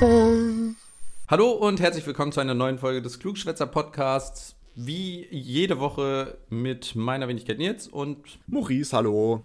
[0.00, 0.74] Klugscheißer.
[1.28, 4.56] Hallo und herzlich willkommen zu einer neuen Folge des Klugschwätzer Podcasts.
[4.74, 9.44] Wie jede Woche mit meiner Wenigkeit Nils und Maurice, hallo.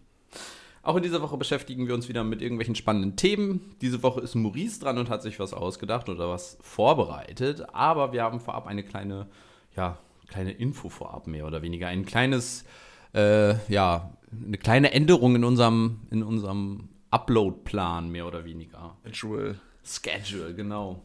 [0.81, 3.75] Auch in dieser Woche beschäftigen wir uns wieder mit irgendwelchen spannenden Themen.
[3.81, 7.65] Diese Woche ist Maurice dran und hat sich was ausgedacht oder was vorbereitet.
[7.73, 9.27] Aber wir haben vorab eine kleine,
[9.75, 9.97] ja,
[10.27, 11.87] kleine Info vorab mehr oder weniger.
[11.87, 12.63] Ein kleines,
[13.13, 18.95] äh, ja, eine kleine Änderung in unserem, in unserem Upload-Plan mehr oder weniger.
[19.11, 19.59] Schedule.
[19.85, 21.01] Schedule, genau.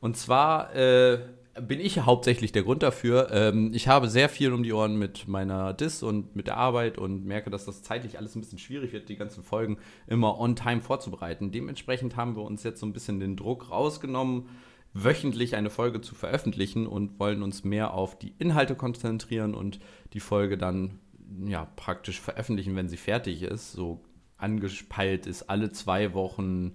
[0.00, 1.18] Und zwar äh,
[1.60, 3.30] bin ich hauptsächlich der Grund dafür.
[3.30, 6.98] Ähm, ich habe sehr viel um die Ohren mit meiner Dis und mit der Arbeit
[6.98, 10.56] und merke, dass das zeitlich alles ein bisschen schwierig wird, die ganzen Folgen immer on
[10.56, 11.52] time vorzubereiten.
[11.52, 14.48] Dementsprechend haben wir uns jetzt so ein bisschen den Druck rausgenommen,
[14.92, 19.80] wöchentlich eine Folge zu veröffentlichen und wollen uns mehr auf die Inhalte konzentrieren und
[20.12, 20.98] die Folge dann
[21.46, 23.72] ja praktisch veröffentlichen, wenn sie fertig ist.
[23.72, 24.00] So
[24.36, 26.74] angepeilt ist alle zwei Wochen,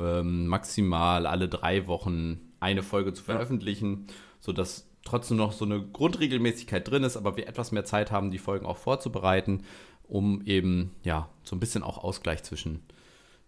[0.00, 4.14] ähm, maximal alle drei Wochen eine Folge zu veröffentlichen, ja.
[4.40, 8.38] sodass trotzdem noch so eine Grundregelmäßigkeit drin ist, aber wir etwas mehr Zeit haben, die
[8.38, 9.64] Folgen auch vorzubereiten,
[10.04, 12.82] um eben ja so ein bisschen auch Ausgleich zwischen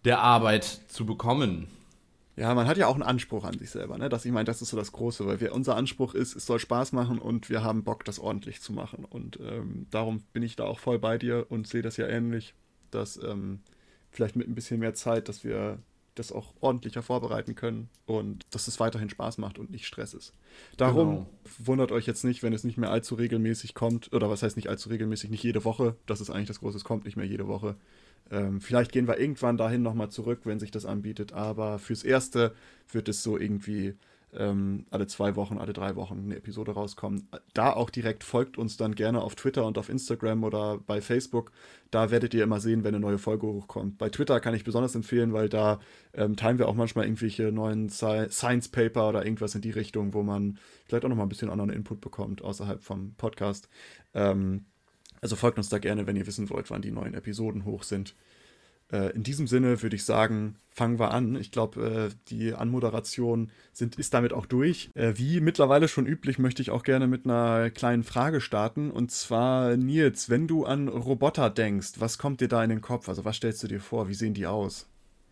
[0.05, 1.67] der Arbeit zu bekommen.
[2.37, 4.09] Ja, man hat ja auch einen Anspruch an sich selber, ne?
[4.09, 6.59] Das, ich meine, das ist so das Große, weil wir, unser Anspruch ist, es soll
[6.59, 9.05] Spaß machen und wir haben Bock, das ordentlich zu machen.
[9.05, 12.55] Und ähm, darum bin ich da auch voll bei dir und sehe das ja ähnlich,
[12.89, 13.59] dass ähm,
[14.09, 15.79] vielleicht mit ein bisschen mehr Zeit, dass wir
[16.15, 20.33] das auch ordentlicher vorbereiten können und dass es weiterhin Spaß macht und nicht Stress ist.
[20.77, 21.29] Darum genau.
[21.59, 24.67] wundert euch jetzt nicht, wenn es nicht mehr allzu regelmäßig kommt, oder was heißt nicht
[24.67, 25.95] allzu regelmäßig, nicht jede Woche.
[26.05, 27.75] Das ist eigentlich das Große, es kommt nicht mehr jede Woche.
[28.29, 32.53] Ähm, vielleicht gehen wir irgendwann dahin nochmal zurück, wenn sich das anbietet, aber fürs Erste
[32.91, 33.95] wird es so irgendwie
[34.33, 37.27] ähm, alle zwei Wochen, alle drei Wochen eine Episode rauskommen.
[37.53, 41.51] Da auch direkt folgt uns dann gerne auf Twitter und auf Instagram oder bei Facebook.
[41.91, 43.97] Da werdet ihr immer sehen, wenn eine neue Folge hochkommt.
[43.97, 45.79] Bei Twitter kann ich besonders empfehlen, weil da
[46.13, 50.23] ähm, teilen wir auch manchmal irgendwelche neuen Science Paper oder irgendwas in die Richtung, wo
[50.23, 53.69] man vielleicht auch nochmal ein bisschen anderen Input bekommt außerhalb vom Podcast.
[54.13, 54.65] Ähm,
[55.21, 58.15] also folgt uns da gerne, wenn ihr wissen wollt, wann die neuen Episoden hoch sind.
[58.91, 61.35] Äh, in diesem Sinne würde ich sagen, fangen wir an.
[61.35, 64.89] Ich glaube, äh, die Anmoderation sind, ist damit auch durch.
[64.95, 68.91] Äh, wie mittlerweile schon üblich, möchte ich auch gerne mit einer kleinen Frage starten.
[68.91, 73.09] Und zwar, Nils, wenn du an Roboter denkst, was kommt dir da in den Kopf?
[73.09, 74.07] Also was stellst du dir vor?
[74.07, 74.87] Wie sehen die aus?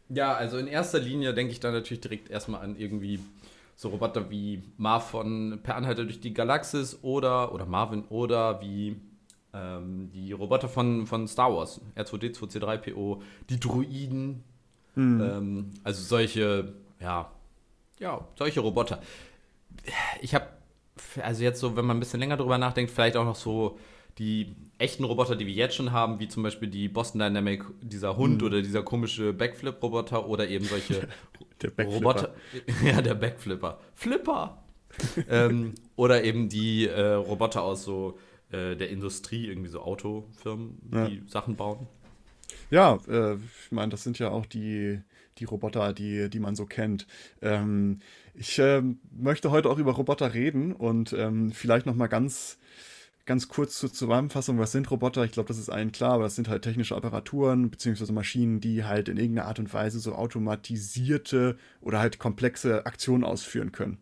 [0.10, 3.20] Ja, also in erster Linie denke ich da natürlich direkt erstmal an irgendwie
[3.76, 8.98] so Roboter wie Marv von Per Anhalter durch die Galaxis oder, oder Marvin oder wie
[9.54, 14.44] ähm, die Roboter von, von Star Wars, R2D, 2C3PO, die Druiden,
[14.96, 15.22] mhm.
[15.22, 17.32] ähm, also solche, ja,
[18.00, 19.02] ja, solche Roboter.
[20.22, 20.48] Ich habe,
[21.22, 23.78] also jetzt so, wenn man ein bisschen länger drüber nachdenkt, vielleicht auch noch so
[24.18, 28.18] die echten Roboter, die wir jetzt schon haben, wie zum Beispiel die Boston Dynamic, dieser
[28.18, 28.48] Hund mhm.
[28.48, 31.08] oder dieser komische Backflip-Roboter oder eben solche
[31.80, 32.34] Roboter.
[32.84, 33.80] Ja, der Backflipper.
[33.96, 34.64] Flipper!
[35.30, 38.18] ähm, oder eben die äh, Roboter aus so
[38.52, 41.08] äh, der Industrie, irgendwie so Autofirmen, ja.
[41.08, 41.88] die Sachen bauen.
[42.72, 45.02] Ja, äh, ich meine, das sind ja auch die,
[45.38, 47.08] die Roboter, die, die man so kennt.
[47.42, 48.00] Ähm,
[48.34, 52.58] ich äh, möchte heute auch über Roboter reden und ähm, vielleicht noch mal ganz
[53.26, 55.24] ganz kurz zur Zusammenfassung, was sind Roboter?
[55.24, 58.86] Ich glaube, das ist allen klar, aber das sind halt technische Apparaturen beziehungsweise Maschinen, die
[58.86, 64.00] halt in irgendeiner Art und Weise so automatisierte oder halt komplexe Aktionen ausführen können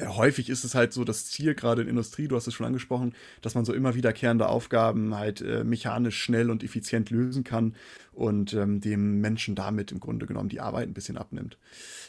[0.00, 3.14] häufig ist es halt so das Ziel, gerade in Industrie, du hast es schon angesprochen,
[3.42, 7.74] dass man so immer wiederkehrende Aufgaben halt äh, mechanisch schnell und effizient lösen kann
[8.14, 11.58] und ähm, dem Menschen damit im Grunde genommen die Arbeit ein bisschen abnimmt.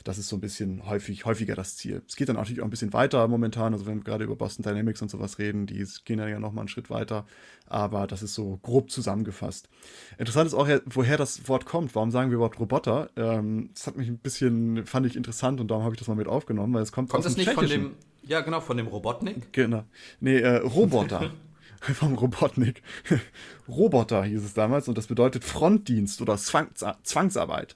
[0.04, 2.02] Das ist so ein bisschen häufig, häufiger das Ziel.
[2.08, 4.64] Es geht dann natürlich auch ein bisschen weiter momentan, also wenn wir gerade über Boston
[4.64, 7.26] Dynamics und sowas reden, die gehen dann ja nochmal einen Schritt weiter,
[7.68, 9.70] aber das ist so grob zusammengefasst.
[10.18, 11.96] Interessant ist auch, woher das Wort kommt.
[11.96, 13.10] Warum sagen wir überhaupt Roboter?
[13.16, 16.16] Ähm, das hat mich ein bisschen, fand ich interessant und darum habe ich das mal
[16.16, 17.92] mit aufgenommen, weil es kommt, kommt aus dem nicht von dem,
[18.24, 19.52] ja genau, von dem Robotnik?
[19.54, 19.84] Genau.
[20.20, 21.32] Nee, äh, Roboter.
[21.94, 22.82] vom Robotnik.
[23.68, 27.76] Roboter hieß es damals und das bedeutet Frontdienst oder Zwangsarbeit.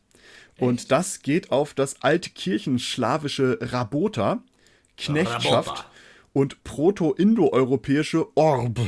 [0.57, 4.43] Und das geht auf das altkirchenslawische Rabota,
[4.97, 5.85] Knechtschaft Rabota.
[6.33, 8.79] und proto-indoeuropäische Orb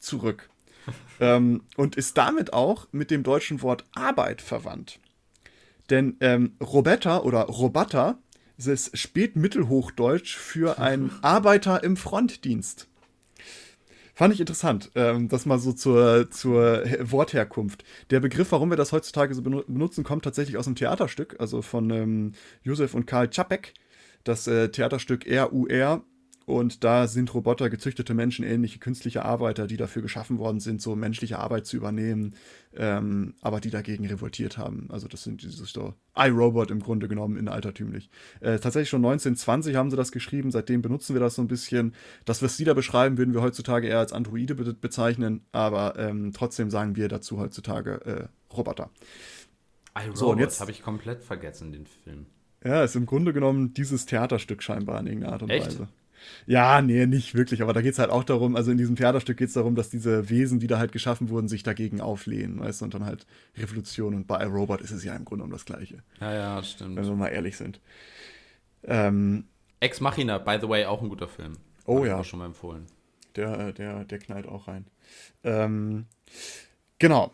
[0.00, 0.50] zurück.
[1.20, 4.98] ähm, und ist damit auch mit dem deutschen Wort Arbeit verwandt.
[5.90, 8.18] Denn ähm, Robetta oder Robata
[8.56, 12.88] ist Spätmittelhochdeutsch für einen Arbeiter im Frontdienst.
[14.22, 17.82] Fand ich interessant, ähm, das mal so zur, zur Wortherkunft.
[18.10, 21.90] Der Begriff, warum wir das heutzutage so benutzen, kommt tatsächlich aus einem Theaterstück, also von
[21.90, 22.32] ähm,
[22.62, 23.74] Josef und Karl Czapek.
[24.22, 26.04] Das äh, Theaterstück RUR
[26.46, 30.96] Und da sind Roboter gezüchtete Menschen, ähnliche künstliche Arbeiter, die dafür geschaffen worden sind, so
[30.96, 32.34] menschliche Arbeit zu übernehmen,
[32.74, 34.88] ähm, aber die dagegen revoltiert haben.
[34.90, 38.10] Also das sind diese so iRobot im Grunde genommen in altertümlich.
[38.40, 41.94] Äh, tatsächlich schon 1920 haben sie das geschrieben, seitdem benutzen wir das so ein bisschen.
[42.24, 46.32] Das, was sie da beschreiben, würden wir heutzutage eher als Androide be bezeichnen, aber ähm,
[46.32, 48.90] trotzdem sagen wir dazu heutzutage äh, Roboter.
[49.94, 52.26] iRobot so, jetzt habe ich komplett vergessen, den Film.
[52.64, 55.66] Ja, ist im Grunde genommen dieses Theaterstück scheinbar in irgendeiner Art und Echt?
[55.66, 55.88] Weise.
[56.46, 57.62] Ja, nee, nicht wirklich.
[57.62, 59.90] Aber da geht es halt auch darum, also in diesem Theaterstück geht es darum, dass
[59.90, 63.26] diese Wesen, die da halt geschaffen wurden, sich dagegen auflehnen, weißt du, und dann halt
[63.56, 64.14] Revolution.
[64.14, 66.02] Und bei iRobot ist es ja im Grunde um das Gleiche.
[66.20, 66.96] Ja, ja, stimmt.
[66.96, 67.80] Wenn wir mal ehrlich sind.
[68.84, 69.44] Ähm,
[69.80, 71.58] Ex Machina, by the way, auch ein guter Film.
[71.86, 72.20] Oh Hab ja.
[72.20, 72.86] Ich schon mal empfohlen.
[73.36, 74.86] Der, äh, der, der knallt auch rein.
[75.44, 76.06] Ähm,
[76.98, 77.32] genau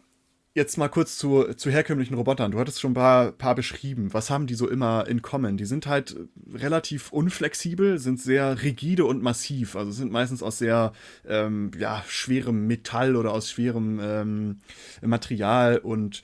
[0.58, 2.50] jetzt mal kurz zu, zu herkömmlichen Robotern.
[2.50, 4.12] Du hattest schon ein paar, paar beschrieben.
[4.12, 5.56] Was haben die so immer in common?
[5.56, 6.16] Die sind halt
[6.52, 9.76] relativ unflexibel, sind sehr rigide und massiv.
[9.76, 10.92] Also sind meistens aus sehr
[11.26, 14.60] ähm, ja, schwerem Metall oder aus schwerem ähm,
[15.00, 16.22] Material und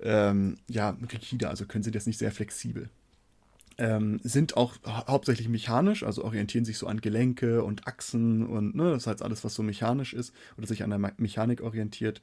[0.00, 1.48] ähm, ja, rigide.
[1.48, 2.90] Also können sie das nicht sehr flexibel
[3.78, 8.90] ähm, sind auch hauptsächlich mechanisch, also orientieren sich so an Gelenke und Achsen und ne,
[8.90, 12.22] das ist halt alles, was so mechanisch ist oder sich an der Mechanik orientiert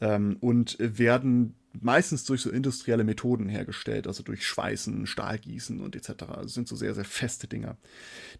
[0.00, 6.24] ähm, und werden meistens durch so industrielle Methoden hergestellt, also durch Schweißen, Stahlgießen und etc.
[6.28, 7.76] Also sind so sehr, sehr feste Dinger.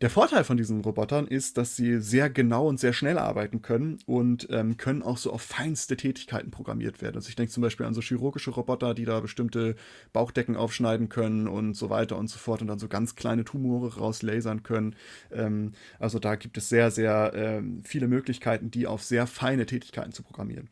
[0.00, 3.98] Der Vorteil von diesen Robotern ist, dass sie sehr genau und sehr schnell arbeiten können
[4.06, 7.16] und ähm, können auch so auf feinste Tätigkeiten programmiert werden.
[7.16, 9.76] Also ich denke zum Beispiel an so chirurgische Roboter, die da bestimmte
[10.12, 13.96] Bauchdecken aufschneiden können und so weiter und so fort und dann so ganz kleine Tumore
[13.96, 14.96] rauslasern können.
[15.32, 20.12] Ähm, also da gibt es sehr, sehr ähm, viele Möglichkeiten, die auf sehr feine Tätigkeiten
[20.12, 20.68] zu programmieren.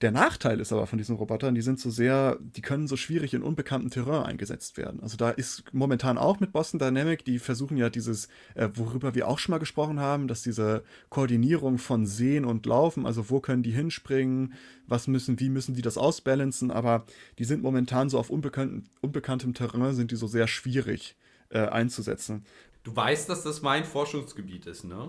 [0.00, 3.34] Der Nachteil ist aber von diesen Robotern, die sind so sehr, die können so schwierig
[3.34, 5.00] in unbekanntem Terrain eingesetzt werden.
[5.02, 9.28] Also da ist momentan auch mit Boston Dynamic, die versuchen ja dieses, äh, worüber wir
[9.28, 13.62] auch schon mal gesprochen haben, dass diese Koordinierung von Sehen und Laufen, also wo können
[13.62, 14.54] die hinspringen,
[14.86, 17.06] was müssen, wie müssen die das ausbalancen, aber
[17.38, 21.16] die sind momentan so auf unbekanntem, unbekanntem Terrain, sind die so sehr schwierig
[21.50, 22.44] äh, einzusetzen.
[22.82, 25.08] Du weißt, dass das mein Forschungsgebiet ist, ne?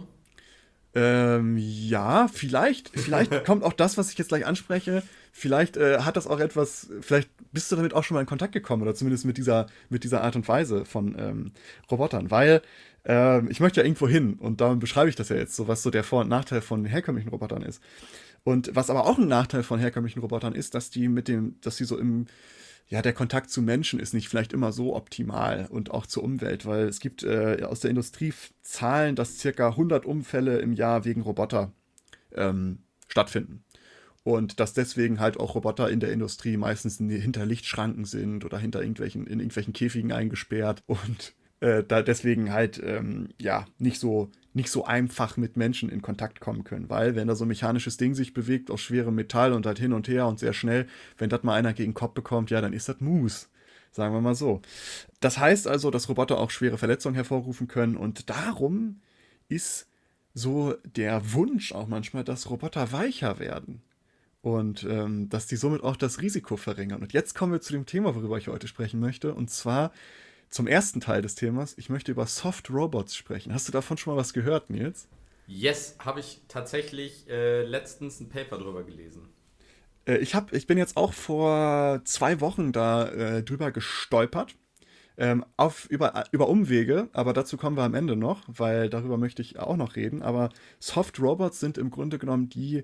[0.95, 5.03] Ähm, ja, vielleicht, vielleicht kommt auch das, was ich jetzt gleich anspreche.
[5.33, 8.53] Vielleicht äh, hat das auch etwas, vielleicht bist du damit auch schon mal in Kontakt
[8.53, 11.51] gekommen oder zumindest mit dieser, mit dieser Art und Weise von ähm,
[11.91, 12.61] Robotern, weil
[13.03, 15.83] ähm, ich möchte ja irgendwo hin und darum beschreibe ich das ja jetzt, so was
[15.83, 17.81] so der Vor- und Nachteil von herkömmlichen Robotern ist.
[18.45, 21.77] Und was aber auch ein Nachteil von herkömmlichen Robotern ist, dass die mit dem, dass
[21.77, 22.27] sie so im
[22.87, 26.65] ja, der Kontakt zu Menschen ist nicht vielleicht immer so optimal und auch zur Umwelt,
[26.65, 31.21] weil es gibt äh, aus der Industrie Zahlen, dass circa 100 Unfälle im Jahr wegen
[31.21, 31.71] Roboter
[32.33, 33.63] ähm, stattfinden.
[34.23, 38.81] Und dass deswegen halt auch Roboter in der Industrie meistens hinter Lichtschranken sind oder hinter
[38.81, 44.71] irgendwelchen, in irgendwelchen Käfigen eingesperrt und äh, da deswegen halt ähm, ja nicht so nicht
[44.71, 48.15] so einfach mit Menschen in Kontakt kommen können, weil wenn da so ein mechanisches Ding
[48.15, 50.87] sich bewegt aus schwerem Metall und halt hin und her und sehr schnell,
[51.17, 53.49] wenn das mal einer gegen den Kopf bekommt, ja, dann ist das Mus.
[53.91, 54.61] Sagen wir mal so.
[55.19, 59.01] Das heißt also, dass Roboter auch schwere Verletzungen hervorrufen können und darum
[59.49, 59.87] ist
[60.33, 63.81] so der Wunsch auch manchmal, dass Roboter weicher werden
[64.41, 67.01] und ähm, dass die somit auch das Risiko verringern.
[67.01, 69.91] Und jetzt kommen wir zu dem Thema, worüber ich heute sprechen möchte, und zwar
[70.49, 71.75] zum ersten Teil des Themas.
[71.77, 73.53] Ich möchte über Soft Robots sprechen.
[73.53, 75.07] Hast du davon schon mal was gehört, Nils?
[75.47, 79.29] Yes, habe ich tatsächlich äh, letztens ein Paper drüber gelesen.
[80.05, 84.55] Äh, ich, hab, ich bin jetzt auch vor zwei Wochen da äh, drüber gestolpert.
[85.17, 89.41] Ähm, auf, über, über Umwege, aber dazu kommen wir am Ende noch, weil darüber möchte
[89.41, 90.21] ich auch noch reden.
[90.21, 90.49] Aber
[90.79, 92.83] Soft Robots sind im Grunde genommen die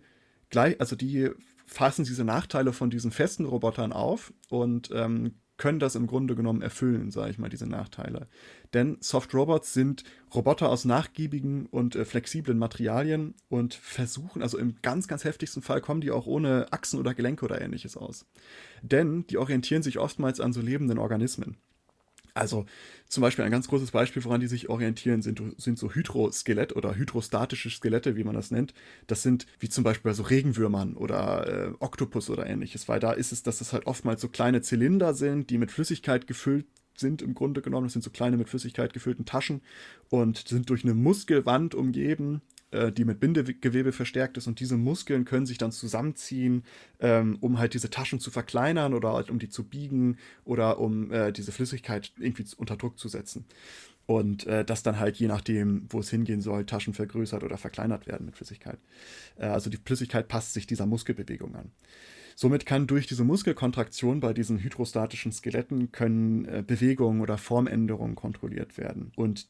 [0.50, 1.30] gleich, also die
[1.66, 6.64] fassen diese Nachteile von diesen festen Robotern auf und ähm, können das im Grunde genommen
[6.64, 8.28] erfüllen, sage ich mal, diese Nachteile.
[8.74, 10.04] Denn Soft Robots sind
[10.34, 15.80] Roboter aus nachgiebigen und äh, flexiblen Materialien und versuchen, also im ganz, ganz heftigsten Fall
[15.80, 18.26] kommen die auch ohne Achsen oder Gelenke oder ähnliches aus.
[18.82, 21.58] Denn die orientieren sich oftmals an so lebenden Organismen.
[22.34, 22.66] Also
[23.08, 26.96] zum Beispiel ein ganz großes Beispiel, woran die sich orientieren, sind, sind so Hydroskelett oder
[26.96, 28.74] hydrostatische Skelette, wie man das nennt.
[29.08, 33.12] Das sind wie zum Beispiel bei so Regenwürmern oder äh, Oktopus oder ähnliches, weil da
[33.12, 37.22] ist es, dass es halt oftmals so kleine Zylinder sind, die mit Flüssigkeit gefüllt sind
[37.22, 37.88] im Grunde genommen.
[37.88, 39.62] Das sind so kleine mit Flüssigkeit gefüllten Taschen
[40.10, 42.42] und sind durch eine Muskelwand umgeben,
[42.72, 46.64] äh, die mit Bindegewebe verstärkt ist und diese Muskeln können sich dann zusammenziehen,
[47.00, 51.12] ähm, um halt diese Taschen zu verkleinern oder halt um die zu biegen oder um
[51.12, 53.46] äh, diese Flüssigkeit irgendwie unter Druck zu setzen.
[54.06, 58.08] Und äh, das dann halt je nachdem, wo es hingehen soll, Taschen vergrößert oder verkleinert
[58.08, 58.80] werden mit Flüssigkeit.
[59.38, 61.72] Äh, also die Flüssigkeit passt sich dieser Muskelbewegung an.
[62.36, 68.78] Somit kann durch diese Muskelkontraktion bei diesen hydrostatischen Skeletten können äh, Bewegungen oder Formänderungen kontrolliert
[68.78, 69.12] werden.
[69.16, 69.48] Und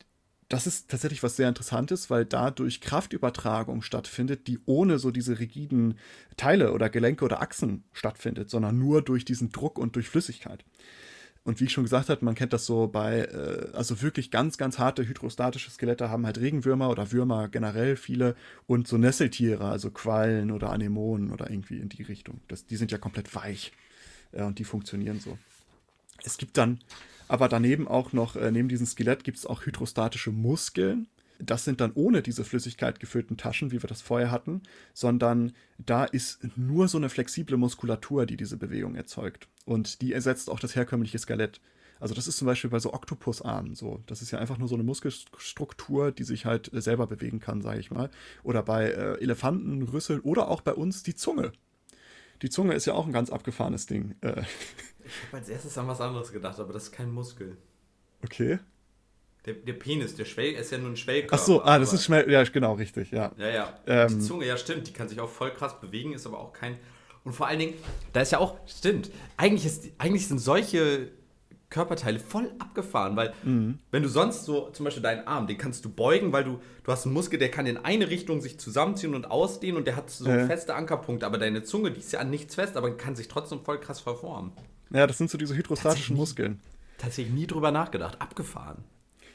[0.51, 5.97] das ist tatsächlich was sehr Interessantes, weil dadurch Kraftübertragung stattfindet, die ohne so diese rigiden
[6.35, 10.65] Teile oder Gelenke oder Achsen stattfindet, sondern nur durch diesen Druck und durch Flüssigkeit.
[11.43, 14.57] Und wie ich schon gesagt habe, man kennt das so bei, äh, also wirklich ganz,
[14.57, 18.35] ganz harte hydrostatische Skelette haben halt Regenwürmer oder Würmer generell viele
[18.67, 22.41] und so Nesseltiere, also Quallen oder Anemonen oder irgendwie in die Richtung.
[22.49, 23.71] Das, die sind ja komplett weich
[24.33, 25.37] äh, und die funktionieren so.
[26.23, 26.79] Es gibt dann
[27.31, 31.07] aber daneben auch noch, äh, neben diesem Skelett gibt es auch hydrostatische Muskeln.
[31.39, 36.03] Das sind dann ohne diese Flüssigkeit gefüllten Taschen, wie wir das vorher hatten, sondern da
[36.03, 39.47] ist nur so eine flexible Muskulatur, die diese Bewegung erzeugt.
[39.63, 41.61] Und die ersetzt auch das herkömmliche Skelett.
[42.01, 44.03] Also das ist zum Beispiel bei so Oktopusarmen so.
[44.07, 47.61] Das ist ja einfach nur so eine Muskelstruktur, die sich halt äh, selber bewegen kann,
[47.61, 48.09] sage ich mal.
[48.43, 51.53] Oder bei äh, Elefanten, Rüsseln oder auch bei uns die Zunge.
[52.41, 54.15] Die Zunge ist ja auch ein ganz abgefahrenes Ding.
[54.21, 54.41] Äh.
[55.03, 57.57] Ich habe als erstes an was anderes gedacht, aber das ist kein Muskel.
[58.23, 58.59] Okay.
[59.45, 61.35] Der, der Penis, der Schwell ist ja nur ein Schwellkörper.
[61.35, 63.31] Ach so, ah, das ist Schwell, ja, genau, richtig, ja.
[63.37, 63.79] Ja, ja.
[63.87, 66.53] Ähm, die Zunge, ja, stimmt, die kann sich auch voll krass bewegen, ist aber auch
[66.53, 66.77] kein.
[67.23, 67.73] Und vor allen Dingen,
[68.13, 71.11] da ist ja auch, stimmt, eigentlich, ist, eigentlich sind solche
[71.71, 73.79] Körperteile voll abgefahren, weil mhm.
[73.89, 76.91] wenn du sonst so, zum Beispiel deinen Arm, den kannst du beugen, weil du, du
[76.91, 80.11] hast einen Muskel, der kann in eine Richtung sich zusammenziehen und ausdehnen und der hat
[80.11, 80.45] so äh.
[80.45, 83.61] feste Ankerpunkte, aber deine Zunge, die ist ja an nichts fest, aber kann sich trotzdem
[83.61, 84.51] voll krass verformen.
[84.91, 86.59] Ja, das sind so diese hydrostatischen Muskeln.
[86.97, 88.83] Tatsächlich nie drüber nachgedacht, abgefahren.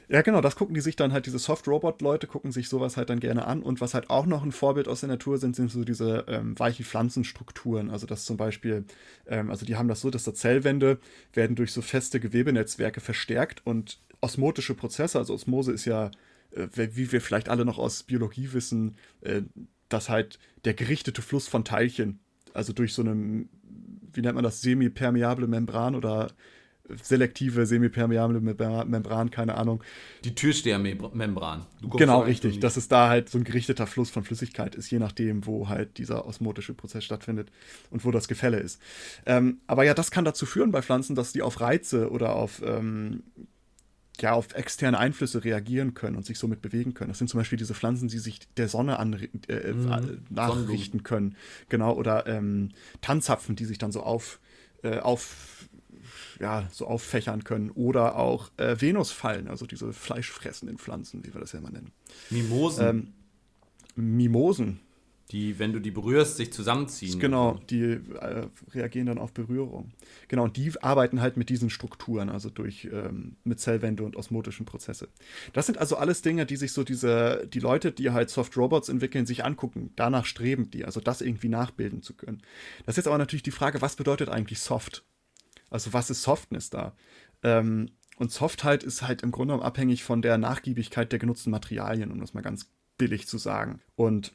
[0.08, 3.18] Ja, genau, das gucken die sich dann halt, diese Soft-Robot-Leute gucken sich sowas halt dann
[3.18, 3.60] gerne an.
[3.62, 6.56] Und was halt auch noch ein Vorbild aus der Natur sind, sind so diese ähm,
[6.58, 7.90] weichen Pflanzenstrukturen.
[7.90, 8.84] Also das zum Beispiel,
[9.26, 10.98] ähm, also die haben das so, dass da Zellwände
[11.32, 16.10] werden durch so feste Gewebenetzwerke verstärkt und osmotische Prozesse, also Osmose ist ja,
[16.52, 19.42] äh, wie wir vielleicht alle noch aus Biologie wissen, äh,
[19.88, 22.20] dass halt der gerichtete Fluss von Teilchen,
[22.54, 23.46] also durch so eine,
[24.12, 26.28] wie nennt man das, semipermeable Membran oder
[27.02, 29.82] selektive, semipermeable Membran, keine Ahnung.
[30.24, 31.66] Die Türstehermembran.
[31.82, 32.60] Genau, richtig.
[32.60, 35.98] Dass es da halt so ein gerichteter Fluss von Flüssigkeit ist, je nachdem, wo halt
[35.98, 37.50] dieser osmotische Prozess stattfindet
[37.90, 38.80] und wo das Gefälle ist.
[39.24, 42.62] Ähm, aber ja, das kann dazu führen bei Pflanzen, dass die auf Reize oder auf,
[42.64, 43.22] ähm,
[44.20, 47.10] ja, auf externe Einflüsse reagieren können und sich somit bewegen können.
[47.10, 50.22] Das sind zum Beispiel diese Pflanzen, die sich der Sonne an, äh, mhm.
[50.30, 51.36] nachrichten können.
[51.68, 54.40] Genau, oder ähm, Tanzapfen, die sich dann so auf,
[54.82, 55.55] äh, auf
[56.40, 57.70] ja, so auffächern können.
[57.70, 61.92] Oder auch äh, Venusfallen, also diese fleischfressenden Pflanzen, wie wir das ja immer nennen.
[62.30, 62.86] Mimosen.
[62.86, 63.12] Ähm,
[63.96, 64.80] Mimosen.
[65.32, 67.18] Die, wenn du die berührst, sich zusammenziehen.
[67.18, 69.90] Genau, die äh, reagieren dann auf Berührung.
[70.28, 74.66] Genau, und die arbeiten halt mit diesen Strukturen, also durch ähm, mit Zellwände und osmotischen
[74.66, 75.08] Prozesse.
[75.52, 78.88] Das sind also alles Dinge, die sich so diese, die Leute, die halt Soft Robots
[78.88, 79.90] entwickeln, sich angucken.
[79.96, 82.40] Danach streben die, also das irgendwie nachbilden zu können.
[82.84, 85.04] Das ist jetzt aber natürlich die Frage, was bedeutet eigentlich Soft?
[85.70, 86.94] Also was ist Softness da?
[87.42, 92.10] Ähm, und Softheit ist halt im Grunde genommen abhängig von der Nachgiebigkeit der genutzten Materialien,
[92.10, 93.80] um das mal ganz billig zu sagen.
[93.94, 94.32] Und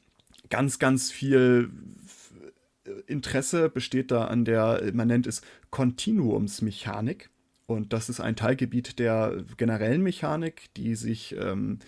[0.49, 1.71] ganz, ganz viel
[3.07, 7.29] Interesse besteht da an der, man nennt es Kontinuumsmechanik.
[7.65, 11.79] Und das ist ein Teilgebiet der generellen Mechanik, die sich ähm,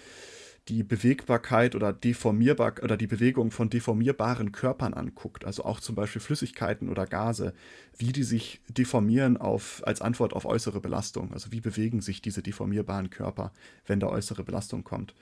[0.69, 6.21] die Bewegbarkeit oder deformierbar oder die Bewegung von deformierbaren Körpern anguckt, also auch zum Beispiel
[6.21, 7.53] Flüssigkeiten oder Gase,
[7.97, 11.33] wie die sich deformieren auf, als Antwort auf äußere Belastung.
[11.33, 13.51] Also wie bewegen sich diese deformierbaren Körper,
[13.85, 15.13] wenn da äußere Belastung kommt.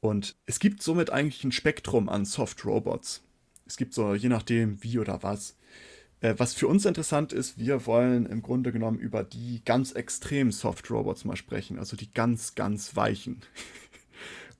[0.00, 3.22] Und es gibt somit eigentlich ein Spektrum an Soft Robots.
[3.66, 5.56] Es gibt so, je nachdem, wie oder was.
[6.20, 10.52] Äh, was für uns interessant ist, wir wollen im Grunde genommen über die ganz extrem
[10.52, 13.40] Soft Robots mal sprechen, also die ganz, ganz weichen.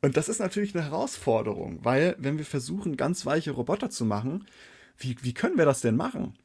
[0.03, 4.47] Und das ist natürlich eine Herausforderung, weil wenn wir versuchen, ganz weiche Roboter zu machen,
[4.97, 6.39] wie, wie können wir das denn machen?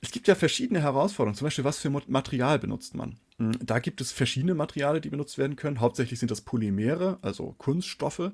[0.00, 1.36] Es gibt ja verschiedene Herausforderungen.
[1.36, 3.18] Zum Beispiel, was für Material benutzt man?
[3.38, 5.80] Hm, da gibt es verschiedene Materialien, die benutzt werden können.
[5.80, 8.32] Hauptsächlich sind das Polymere, also Kunststoffe.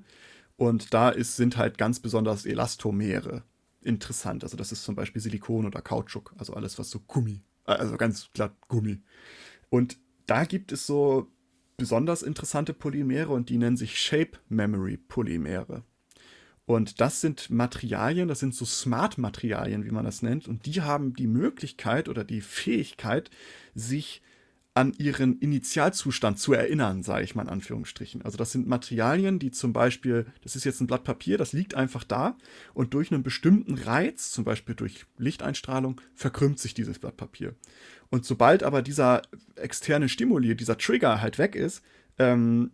[0.56, 3.42] Und da ist, sind halt ganz besonders Elastomere
[3.80, 4.44] interessant.
[4.44, 7.96] Also das ist zum Beispiel Silikon oder Kautschuk, also alles, was so Gummi, äh, also
[7.96, 9.00] ganz glatt Gummi.
[9.70, 11.28] Und da gibt es so
[11.82, 15.82] besonders interessante Polymere und die nennen sich Shape Memory Polymere.
[16.64, 21.12] Und das sind Materialien, das sind so Smart-Materialien, wie man das nennt, und die haben
[21.14, 23.30] die Möglichkeit oder die Fähigkeit,
[23.74, 24.22] sich
[24.75, 28.23] an ihren Initialzustand zu erinnern, sage ich mal in Anführungsstrichen.
[28.23, 31.75] Also das sind Materialien, die zum Beispiel, das ist jetzt ein Blatt Papier, das liegt
[31.75, 32.38] einfach da
[32.73, 37.55] und durch einen bestimmten Reiz, zum Beispiel durch Lichteinstrahlung, verkrümmt sich dieses Blatt Papier.
[38.09, 39.23] Und sobald aber dieser
[39.57, 41.83] externe Stimuli, dieser Trigger halt weg ist,
[42.19, 42.71] ähm,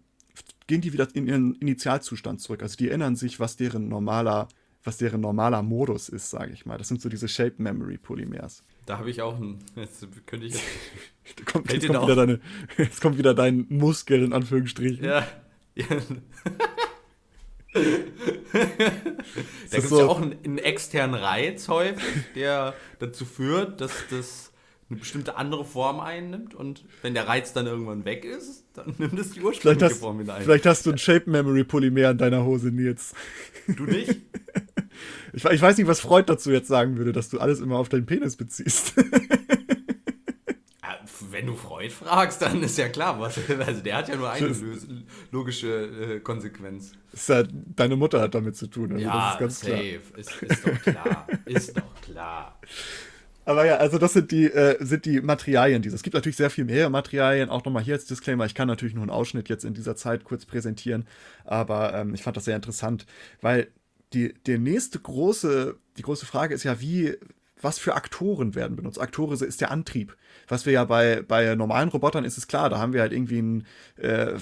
[0.69, 2.62] gehen die wieder in ihren Initialzustand zurück.
[2.62, 4.47] Also die erinnern sich, was deren normaler,
[4.85, 6.78] was deren normaler Modus ist, sage ich mal.
[6.78, 8.62] Das sind so diese Shape Memory Polymers.
[8.88, 9.59] Da habe ich auch einen.
[9.76, 10.54] Jetzt könnte ich.
[11.45, 12.40] kommt, jetzt, kommt wieder deine,
[12.78, 15.04] jetzt kommt wieder dein Muskel in Anführungsstrichen.
[15.04, 15.26] Ja.
[15.76, 15.90] da
[17.75, 22.02] gibt es so ja auch einen, einen, externen Reiz häufig,
[22.35, 24.52] der dazu führt, dass das
[24.88, 29.18] eine bestimmte andere Form einnimmt und wenn der Reiz dann irgendwann weg ist, dann nimmt
[29.18, 30.42] es die ursprüngliche hast, Form wieder ein.
[30.42, 33.14] Vielleicht hast du ein Shape-Memory-Polymer in deiner Hose, Nils.
[33.66, 34.16] Du nicht?
[35.33, 37.88] Ich, ich, weiß nicht, was Freud dazu jetzt sagen würde, dass du alles immer auf
[37.88, 38.95] deinen Penis beziehst.
[41.31, 44.55] wenn du Freud fragst, dann ist ja klar, was, also der hat ja nur eine
[45.31, 46.93] logische äh, Konsequenz.
[47.26, 48.93] Ja, deine Mutter hat damit zu tun.
[48.93, 50.00] Also ja, ist safe.
[50.17, 51.26] Ist, ist doch klar.
[51.45, 52.59] ist doch klar.
[53.49, 56.00] Aber ja, also das sind die, äh, sind die Materialien dieses.
[56.00, 58.45] Es gibt natürlich sehr viel mehr Materialien, auch nochmal hier als Disclaimer.
[58.45, 61.07] Ich kann natürlich nur einen Ausschnitt jetzt in dieser Zeit kurz präsentieren,
[61.47, 63.07] aber ähm, ich fand das sehr interessant,
[63.40, 63.69] weil
[64.12, 67.16] die, der nächste große, die große Frage ist ja, wie,
[67.60, 69.00] was für Aktoren werden benutzt.
[69.00, 70.16] Aktore ist der Antrieb.
[70.46, 73.40] Was wir ja bei, bei normalen Robotern ist es klar, da haben wir halt irgendwie
[73.40, 74.34] ein, äh,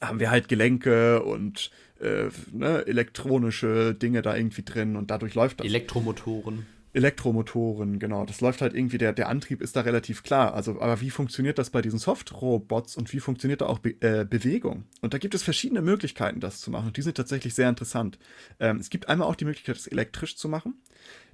[0.00, 5.60] haben wir halt Gelenke und äh, ne, elektronische Dinge da irgendwie drin und dadurch läuft
[5.60, 5.66] das.
[5.66, 6.66] Elektromotoren.
[6.96, 8.24] Elektromotoren, genau.
[8.24, 10.54] Das läuft halt irgendwie, der, der Antrieb ist da relativ klar.
[10.54, 14.24] Also, aber wie funktioniert das bei diesen Soft-Robots und wie funktioniert da auch Be äh,
[14.24, 14.84] Bewegung?
[15.02, 16.86] Und da gibt es verschiedene Möglichkeiten, das zu machen.
[16.86, 18.18] Und die sind tatsächlich sehr interessant.
[18.60, 20.80] Ähm, es gibt einmal auch die Möglichkeit, es elektrisch zu machen.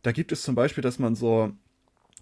[0.03, 1.53] Da gibt es zum Beispiel, dass man so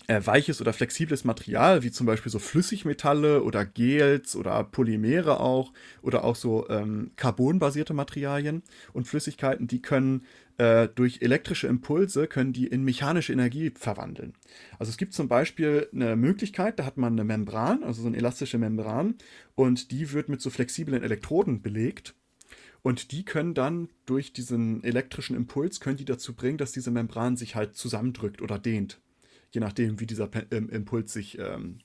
[0.07, 5.73] äh, weiches oder flexibles Material, wie zum Beispiel so Flüssigmetalle oder Gels oder Polymere auch,
[6.03, 10.27] oder auch so ähm, carbonbasierte Materialien und Flüssigkeiten, die können
[10.61, 14.35] äh, durch elektrische Impulse können die in mechanische Energie verwandeln.
[14.79, 18.19] Also es gibt zum Beispiel eine Möglichkeit, da hat man eine Membran, also so eine
[18.19, 19.15] elastische Membran,
[19.55, 22.15] und die wird mit so flexiblen Elektroden belegt.
[22.83, 27.39] Und die können dann durch diesen elektrischen Impuls, können die dazu bringen, dass diese Membran
[27.39, 29.01] sich halt zusammendrückt oder dehnt.
[29.53, 31.79] Je nachdem, wie dieser Impuls sich ähm,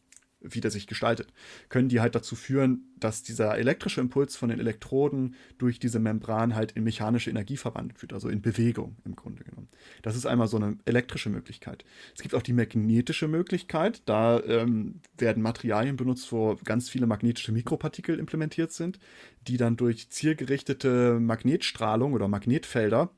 [0.49, 1.27] wie der sich gestaltet,
[1.69, 6.55] können die halt dazu führen, dass dieser elektrische Impuls von den Elektroden durch diese Membran
[6.55, 9.67] halt in mechanische Energie verwandelt wird, also in Bewegung im Grunde genommen.
[10.01, 11.85] Das ist einmal so eine elektrische Möglichkeit.
[12.15, 17.51] Es gibt auch die magnetische Möglichkeit, da ähm, werden Materialien benutzt, wo ganz viele magnetische
[17.51, 18.99] Mikropartikel implementiert sind,
[19.47, 23.09] die dann durch zielgerichtete Magnetstrahlung oder Magnetfelder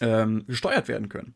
[0.00, 1.34] ähm, gesteuert werden können.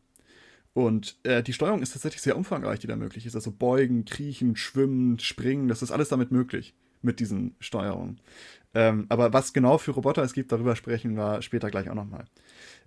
[0.73, 3.35] Und äh, die Steuerung ist tatsächlich sehr umfangreich, die da möglich ist.
[3.35, 8.19] Also beugen, kriechen, schwimmen, springen, das ist alles damit möglich mit diesen Steuerungen.
[8.75, 12.25] Ähm, aber was genau für Roboter es gibt, darüber sprechen wir später gleich auch nochmal.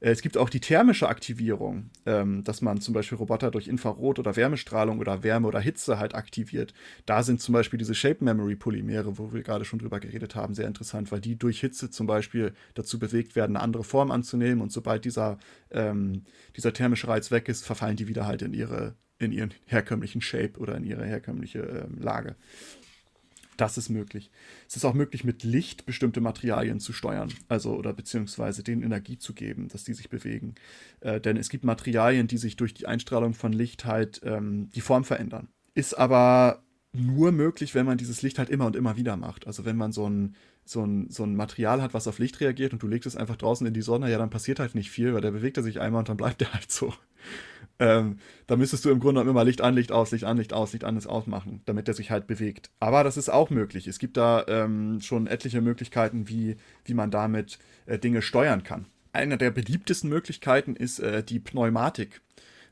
[0.00, 4.18] Äh, es gibt auch die thermische Aktivierung, ähm, dass man zum Beispiel Roboter durch Infrarot-
[4.18, 6.74] oder Wärmestrahlung oder Wärme oder Hitze halt aktiviert.
[7.07, 10.55] Da sind zum Beispiel diese Shape Memory Polymere, wo wir gerade schon drüber geredet haben,
[10.55, 14.62] sehr interessant, weil die durch Hitze zum Beispiel dazu bewegt werden, eine andere Form anzunehmen
[14.62, 15.38] und sobald dieser,
[15.70, 16.24] ähm,
[16.57, 20.59] dieser thermische Reiz weg ist, verfallen die wieder halt in ihre in ihren herkömmlichen Shape
[20.59, 22.37] oder in ihre herkömmliche ähm, Lage.
[23.56, 24.30] Das ist möglich.
[24.68, 29.18] Es ist auch möglich, mit Licht bestimmte Materialien zu steuern, also oder beziehungsweise denen Energie
[29.18, 30.54] zu geben, dass die sich bewegen.
[31.00, 34.80] Äh, denn es gibt Materialien, die sich durch die Einstrahlung von Licht halt ähm, die
[34.80, 35.48] Form verändern.
[35.74, 39.46] Ist aber nur möglich, wenn man dieses Licht halt immer und immer wieder macht.
[39.46, 42.72] Also wenn man so ein, so ein, so ein Material hat, was auf Licht reagiert
[42.72, 45.14] und du legst es einfach draußen in die Sonne, ja, dann passiert halt nicht viel,
[45.14, 46.92] weil der bewegt er sich einmal und dann bleibt er halt so.
[47.78, 50.72] Ähm, da müsstest du im Grunde immer Licht an, Licht aus, Licht an, Licht aus,
[50.72, 52.70] Licht an, Licht ausmachen, damit der sich halt bewegt.
[52.80, 53.86] Aber das ist auch möglich.
[53.86, 58.86] Es gibt da ähm, schon etliche Möglichkeiten, wie, wie man damit äh, Dinge steuern kann.
[59.12, 62.22] Eine der beliebtesten Möglichkeiten ist äh, die Pneumatik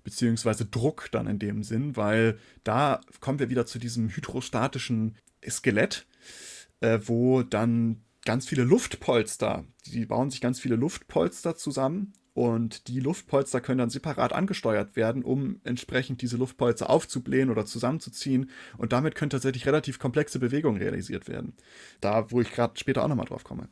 [0.05, 5.17] beziehungsweise Druck dann in dem Sinn, weil da kommen wir wieder zu diesem hydrostatischen
[5.49, 6.07] Skelett,
[6.81, 12.99] äh, wo dann ganz viele Luftpolster, die bauen sich ganz viele Luftpolster zusammen und die
[12.99, 18.51] Luftpolster können dann separat angesteuert werden, um entsprechend diese Luftpolster aufzublähen oder zusammenzuziehen.
[18.77, 21.55] Und damit können tatsächlich relativ komplexe Bewegungen realisiert werden.
[22.01, 23.69] Da, wo ich gerade später auch nochmal drauf komme.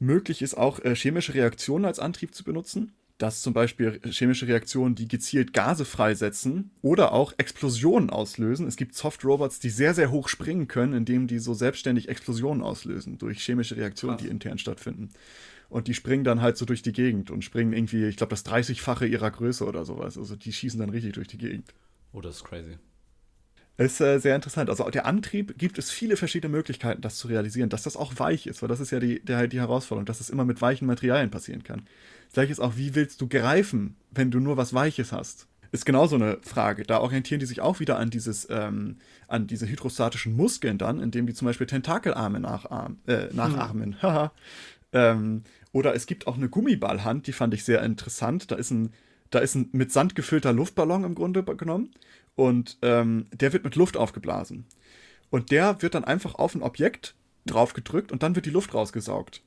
[0.00, 2.92] Möglich ist auch äh, chemische Reaktionen als Antrieb zu benutzen.
[3.18, 8.66] Das zum Beispiel chemische Reaktionen, die gezielt Gase freisetzen oder auch Explosionen auslösen.
[8.66, 13.18] Es gibt Soft-Robots, die sehr, sehr hoch springen können, indem die so selbstständig Explosionen auslösen
[13.18, 14.24] durch chemische Reaktionen, Krass.
[14.24, 15.10] die intern stattfinden
[15.70, 18.44] und die springen dann halt so durch die Gegend und springen irgendwie, ich glaube, das
[18.44, 20.18] 30-fache ihrer Größe oder sowas.
[20.18, 21.72] Also die schießen dann richtig durch die Gegend.
[22.12, 22.76] Oh, das ist crazy.
[23.76, 24.68] Ist äh, sehr interessant.
[24.68, 28.46] Also der Antrieb gibt es viele verschiedene Möglichkeiten, das zu realisieren, dass das auch weich
[28.46, 31.30] ist, weil das ist ja die, der, die Herausforderung, dass das immer mit weichen Materialien
[31.30, 31.86] passieren kann.
[32.34, 35.46] Gleich ist auch, wie willst du greifen, wenn du nur was Weiches hast?
[35.72, 36.82] Ist genauso eine Frage.
[36.82, 41.26] Da orientieren die sich auch wieder an dieses, ähm, an diese hydrostatischen Muskeln dann, indem
[41.26, 43.96] die zum Beispiel Tentakelarme nachahmen, äh, nachahmen.
[44.00, 44.30] Hm.
[44.92, 48.50] ähm, oder es gibt auch eine Gummiballhand, die fand ich sehr interessant.
[48.50, 48.92] Da ist ein,
[49.30, 51.90] da ist ein mit Sand gefüllter Luftballon im Grunde genommen.
[52.34, 54.66] Und ähm, der wird mit Luft aufgeblasen.
[55.30, 57.14] Und der wird dann einfach auf ein Objekt
[57.46, 59.42] drauf gedrückt und dann wird die Luft rausgesaugt.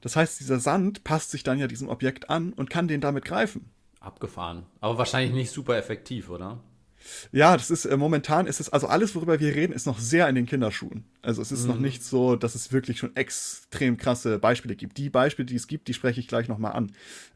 [0.00, 3.24] Das heißt, dieser Sand passt sich dann ja diesem Objekt an und kann den damit
[3.24, 3.70] greifen.
[4.00, 4.66] Abgefahren.
[4.80, 6.60] Aber wahrscheinlich nicht super effektiv, oder?
[7.32, 10.28] Ja, das ist äh, momentan ist es, also alles, worüber wir reden, ist noch sehr
[10.28, 11.04] in den Kinderschuhen.
[11.22, 11.68] Also es ist mhm.
[11.68, 14.98] noch nicht so, dass es wirklich schon extrem krasse Beispiele gibt.
[14.98, 16.92] Die Beispiele, die es gibt, die spreche ich gleich nochmal an.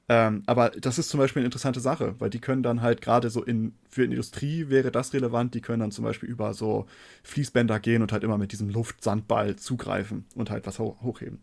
[0.08, 3.28] Ähm, aber das ist zum Beispiel eine interessante Sache, weil die können dann halt gerade
[3.28, 6.86] so in, für die Industrie wäre das relevant, die können dann zum Beispiel über so
[7.24, 11.40] Fließbänder gehen und halt immer mit diesem Luftsandball zugreifen und halt was ho hochheben.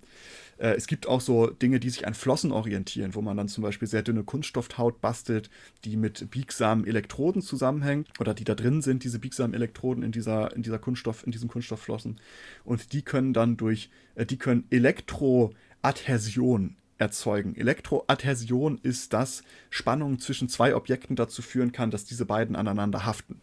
[0.58, 3.63] Äh, es gibt auch so Dinge, die sich an Flossen orientieren, wo man dann zum
[3.63, 5.50] Beispiel sehr dünne Kunststoffhaut bastelt,
[5.86, 10.56] die mit biegsamen Elektroden zusammenhängt oder die da drin sind, diese biegsamen Elektroden in dieser,
[10.56, 12.20] in dieser Kunststoff, in diesen Kunststoffflossen.
[12.63, 17.56] Und die können dann durch, äh, die können Elektroadhäsion erzeugen.
[17.56, 23.42] Elektroadhäsion ist, dass Spannung zwischen zwei Objekten dazu führen kann, dass diese beiden aneinander haften.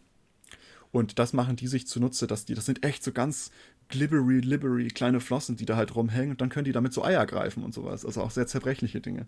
[0.92, 3.50] Und das machen die sich zunutze, dass die, das sind echt so ganz
[3.90, 7.26] glibbery, libbery kleine Flossen, die da halt rumhängen und dann können die damit so Eier
[7.26, 8.04] greifen und sowas.
[8.06, 9.26] Also auch sehr zerbrechliche Dinge.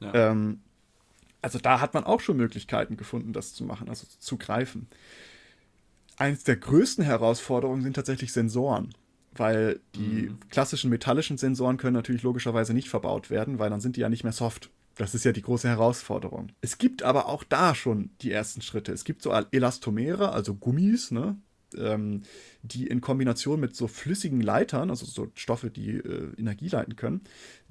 [0.00, 0.30] Ja.
[0.30, 0.60] Ähm,
[1.40, 4.88] also da hat man auch schon Möglichkeiten gefunden, das zu machen, also zu greifen.
[6.16, 8.92] Eins der größten Herausforderungen sind tatsächlich Sensoren,
[9.36, 10.38] weil die mhm.
[10.50, 14.24] klassischen metallischen Sensoren können natürlich logischerweise nicht verbaut werden, weil dann sind die ja nicht
[14.24, 14.70] mehr soft.
[14.96, 16.48] Das ist ja die große Herausforderung.
[16.60, 18.92] Es gibt aber auch da schon die ersten Schritte.
[18.92, 21.36] Es gibt so Elastomere, also Gummis, ne?
[21.76, 22.22] Ähm,
[22.62, 27.22] die in Kombination mit so flüssigen Leitern, also so Stoffe, die äh, Energie leiten können,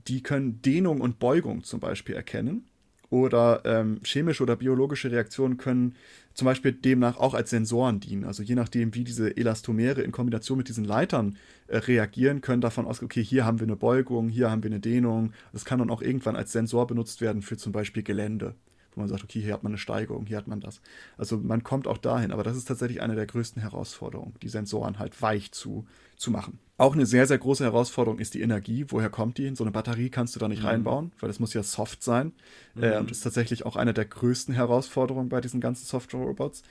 [0.07, 2.65] die können Dehnung und Beugung zum Beispiel erkennen.
[3.10, 5.95] Oder ähm, chemische oder biologische Reaktionen können
[6.33, 8.25] zum Beispiel demnach auch als Sensoren dienen.
[8.25, 12.86] Also je nachdem, wie diese Elastomere in Kombination mit diesen Leitern äh, reagieren, können davon
[12.86, 15.31] ausgehen, okay, hier haben wir eine Beugung, hier haben wir eine Dehnung.
[15.53, 18.55] Das kann dann auch irgendwann als Sensor benutzt werden für zum Beispiel Gelände
[18.97, 20.81] wo man sagt, okay, hier hat man eine Steigerung, hier hat man das.
[21.17, 24.99] Also man kommt auch dahin, aber das ist tatsächlich eine der größten Herausforderungen, die Sensoren
[24.99, 25.86] halt weich zu,
[26.17, 26.60] zu machen.
[26.79, 28.86] Auch eine sehr, sehr große Herausforderung ist die Energie.
[28.89, 29.55] Woher kommt die?
[29.55, 30.67] So eine Batterie kannst du da nicht mhm.
[30.67, 32.33] reinbauen, weil das muss ja soft sein.
[32.75, 32.83] Mhm.
[32.83, 36.62] Äh, und ist tatsächlich auch eine der größten Herausforderungen bei diesen ganzen Software-Robots.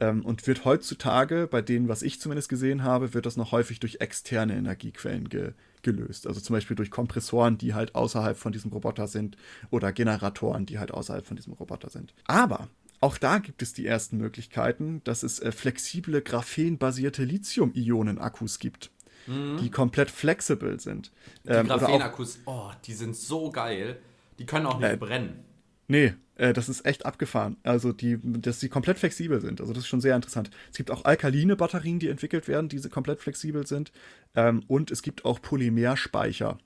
[0.00, 3.78] Ähm, und wird heutzutage, bei denen, was ich zumindest gesehen habe, wird das noch häufig
[3.78, 6.26] durch externe Energiequellen ge gelöst.
[6.26, 9.36] Also zum Beispiel durch Kompressoren, die halt außerhalb von diesem Roboter sind
[9.70, 12.14] oder Generatoren, die halt außerhalb von diesem Roboter sind.
[12.26, 12.68] Aber
[13.00, 18.90] auch da gibt es die ersten Möglichkeiten, dass es äh, flexible graphenbasierte Lithium-Ionen-Akkus gibt.
[19.26, 19.58] Mhm.
[19.60, 21.10] Die komplett flexibel sind.
[21.44, 24.00] Die ähm, Graphen-Akkus, oh, die sind so geil.
[24.38, 25.44] Die können auch nicht äh, brennen.
[25.92, 27.58] Nee, äh, das ist echt abgefahren.
[27.64, 29.60] Also, die, dass sie komplett flexibel sind.
[29.60, 30.50] Also, das ist schon sehr interessant.
[30.70, 33.92] Es gibt auch alkaline Batterien, die entwickelt werden, die komplett flexibel sind.
[34.34, 36.56] Ähm, und es gibt auch Polymerspeicher,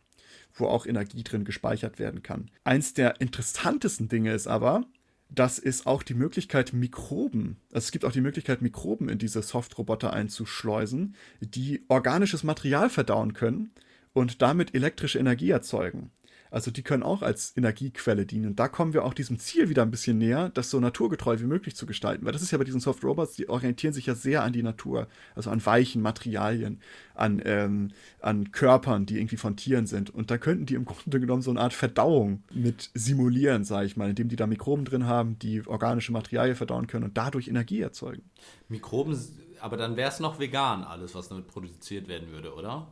[0.55, 2.53] wo auch Energie drin gespeichert werden kann.
[2.63, 4.85] Eins der interessantesten Dinge ist aber,
[5.29, 9.43] dass es auch die Möglichkeit, Mikroben, also es gibt auch die Möglichkeit, Mikroben in diese
[9.43, 13.73] Softroboter einzuschleusen, die organisches Material verdauen können
[14.13, 16.13] und damit elektrische Energie erzeugen.
[16.57, 18.47] Also die können auch als Energiequelle dienen.
[18.47, 21.45] Und da kommen wir auch diesem Ziel wieder ein bisschen näher, das so naturgetreu wie
[21.45, 22.25] möglich zu gestalten.
[22.25, 24.63] Weil das ist ja bei diesen Soft Robots, die orientieren sich ja sehr an die
[24.63, 26.81] Natur, also an weichen Materialien,
[27.15, 27.91] an, ähm,
[28.21, 30.09] an Körpern, die irgendwie von Tieren sind.
[30.09, 33.99] Und da könnten die im Grunde genommen so eine Art Verdauung mit simulieren, sage ich
[33.99, 37.83] mal, indem die da Mikroben drin haben, die organische Materialien verdauen können und dadurch Energie
[37.83, 38.23] erzeugen.
[38.71, 39.15] Mikroben,
[39.61, 42.89] aber dann wäre es noch vegan, alles, was damit produziert werden würde, oder?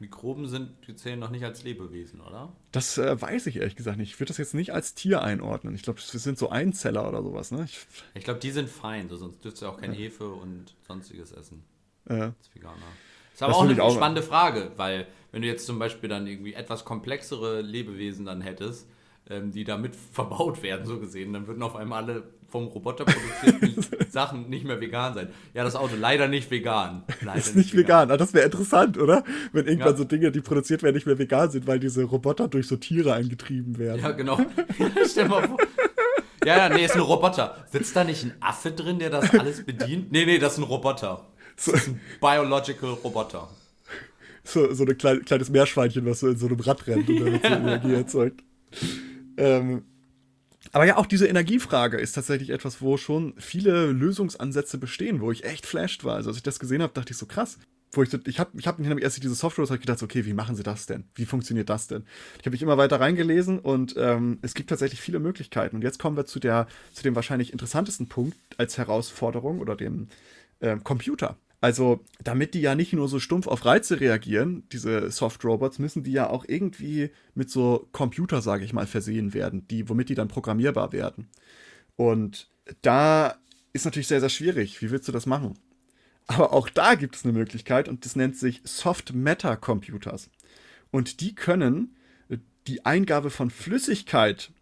[0.00, 2.52] Mikroben sind, die zählen noch nicht als Lebewesen, oder?
[2.72, 4.12] Das äh, weiß ich ehrlich gesagt nicht.
[4.12, 5.74] Ich würde das jetzt nicht als Tier einordnen.
[5.74, 7.64] Ich glaube, das sind so Einzeller oder sowas, ne?
[7.64, 9.98] Ich, ich glaube, die sind fein, so, sonst dürftest du auch kein ja.
[9.98, 11.62] Hefe und sonstiges essen.
[12.08, 12.34] Ja.
[12.38, 12.76] Als Veganer.
[12.76, 16.08] Das ist aber das auch eine auch spannende Frage, weil wenn du jetzt zum Beispiel
[16.08, 18.88] dann irgendwie etwas komplexere Lebewesen dann hättest,
[19.28, 23.84] ähm, die damit verbaut werden, so gesehen, dann würden auf einmal alle vom Roboter produzierten
[24.10, 25.28] Sachen nicht mehr vegan sein.
[25.54, 27.04] Ja, das Auto leider nicht vegan.
[27.22, 28.08] Leider ist nicht, vegan.
[28.08, 28.10] vegan.
[28.10, 29.24] Ah, das wäre interessant, oder?
[29.52, 29.96] Wenn irgendwann ja.
[29.96, 33.14] so Dinge, die produziert werden, nicht mehr vegan sind, weil diese Roboter durch so Tiere
[33.14, 34.02] eingetrieben werden.
[34.02, 34.38] Ja, genau.
[35.06, 35.58] Stell mal vor.
[36.44, 37.56] Ja, ja, nee, ist ein Roboter.
[37.70, 40.10] Sitzt da nicht ein Affe drin, der das alles bedient?
[40.10, 41.26] Nee, nee, das ist ein Roboter.
[41.56, 43.48] Das ist ein Biological Roboter.
[44.42, 47.42] So, so ein klein, kleines Meerschweinchen, was so in so einem Rad rennt und damit
[47.42, 48.42] so Energie erzeugt.
[49.36, 49.82] Ähm,
[50.72, 55.44] aber ja, auch diese Energiefrage ist tatsächlich etwas, wo schon viele Lösungsansätze bestehen, wo ich
[55.44, 56.16] echt flashed war.
[56.16, 57.58] Also als ich das gesehen habe, dachte ich so krass.
[57.92, 60.54] Wo ich, ich habe ich hab nämlich erst diese Software hab gedacht, okay, wie machen
[60.54, 61.04] sie das denn?
[61.16, 62.04] Wie funktioniert das denn?
[62.38, 65.74] Ich habe mich immer weiter reingelesen und ähm, es gibt tatsächlich viele Möglichkeiten.
[65.74, 70.06] Und jetzt kommen wir zu, der, zu dem wahrscheinlich interessantesten Punkt als Herausforderung oder dem
[70.60, 71.36] äh, Computer.
[71.60, 76.12] Also, damit die ja nicht nur so stumpf auf Reize reagieren, diese Soft-Robots, müssen die
[76.12, 80.28] ja auch irgendwie mit so Computer, sage ich mal, versehen werden, die, womit die dann
[80.28, 81.28] programmierbar werden.
[81.96, 82.48] Und
[82.80, 83.36] da
[83.74, 84.80] ist natürlich sehr, sehr schwierig.
[84.80, 85.58] Wie willst du das machen?
[86.26, 90.30] Aber auch da gibt es eine Möglichkeit und das nennt sich Soft Matter Computers.
[90.90, 91.96] Und die können
[92.66, 94.52] die Eingabe von Flüssigkeit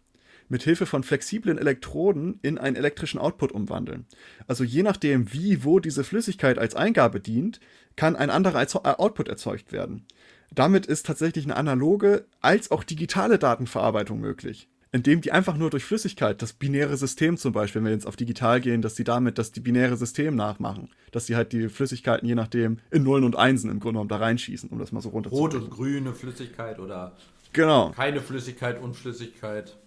[0.49, 4.05] mit Hilfe von flexiblen Elektroden in einen elektrischen Output umwandeln.
[4.47, 7.59] Also je nachdem, wie, wo diese Flüssigkeit als Eingabe dient,
[7.95, 10.05] kann ein anderer äh, Output erzeugt werden.
[10.53, 14.67] Damit ist tatsächlich eine analoge als auch digitale Datenverarbeitung möglich.
[14.91, 18.15] Indem die einfach nur durch Flüssigkeit, das binäre System zum Beispiel, wenn wir jetzt auf
[18.15, 20.89] digital gehen, dass die damit das die binäre System nachmachen.
[21.11, 24.17] Dass sie halt die Flüssigkeiten je nachdem in Nullen und Einsen im Grunde genommen da
[24.17, 27.15] reinschießen, um das mal so runter Rot und grüne Flüssigkeit oder
[27.53, 27.91] genau.
[27.91, 29.77] keine Flüssigkeit, Unflüssigkeit.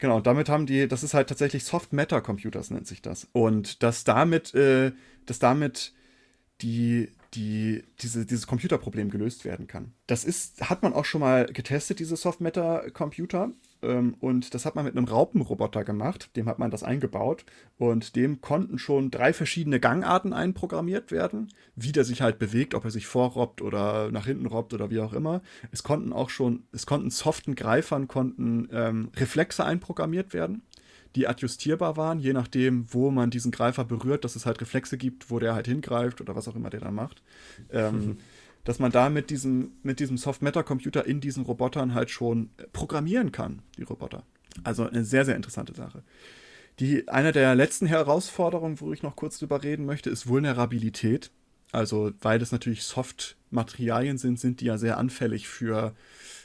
[0.00, 3.28] Genau, damit haben die, das ist halt tatsächlich Soft Matter Computers nennt sich das.
[3.32, 4.92] Und dass damit, äh,
[5.26, 5.92] dass damit
[6.62, 9.92] die, die, diese, dieses Computerproblem gelöst werden kann.
[10.06, 13.52] Das ist, hat man auch schon mal getestet, diese Soft Matter Computer.
[13.82, 16.30] Ähm, und das hat man mit einem Raupenroboter gemacht.
[16.36, 17.44] Dem hat man das eingebaut.
[17.78, 21.48] Und dem konnten schon drei verschiedene Gangarten einprogrammiert werden.
[21.76, 25.00] Wie der sich halt bewegt, ob er sich vorrobbt oder nach hinten robbt oder wie
[25.00, 25.42] auch immer.
[25.72, 30.62] Es konnten auch schon, es konnten soften Greifern, konnten ähm, Reflexe einprogrammiert werden
[31.16, 35.30] die adjustierbar waren, je nachdem, wo man diesen Greifer berührt, dass es halt Reflexe gibt,
[35.30, 37.22] wo der halt hingreift oder was auch immer der dann macht.
[37.72, 38.18] Ähm,
[38.64, 43.62] dass man da mit diesem, mit diesem Soft-Matter-Computer in diesen Robotern halt schon programmieren kann,
[43.78, 44.24] die Roboter.
[44.64, 46.02] Also eine sehr, sehr interessante Sache.
[46.78, 51.30] Die, eine der letzten Herausforderungen, wo ich noch kurz drüber reden möchte, ist Vulnerabilität.
[51.72, 55.94] Also, weil das natürlich Soft-Materialien sind, sind die ja sehr anfällig für,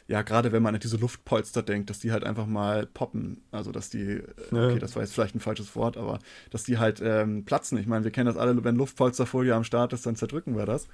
[0.07, 3.41] ja, gerade wenn man an diese Luftpolster denkt, dass die halt einfach mal poppen.
[3.51, 6.19] Also, dass die, okay, das war jetzt vielleicht ein falsches Wort, aber
[6.51, 7.77] dass die halt ähm, platzen.
[7.79, 10.87] Ich meine, wir kennen das alle, wenn Luftpolsterfolie am Start ist, dann zerdrücken wir das.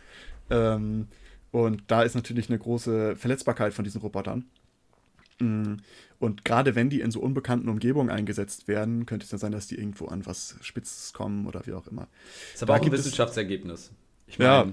[0.51, 1.07] Ähm,
[1.51, 4.45] und da ist natürlich eine große Verletzbarkeit von diesen Robotern.
[5.39, 5.75] Mm,
[6.19, 9.67] und gerade wenn die in so unbekannten Umgebungen eingesetzt werden, könnte es ja sein, dass
[9.67, 12.07] die irgendwo an was Spitzes kommen oder wie auch immer.
[12.51, 13.91] Das ist aber da auch ein Wissenschaftsergebnis.
[14.27, 14.67] Ich meine, ja,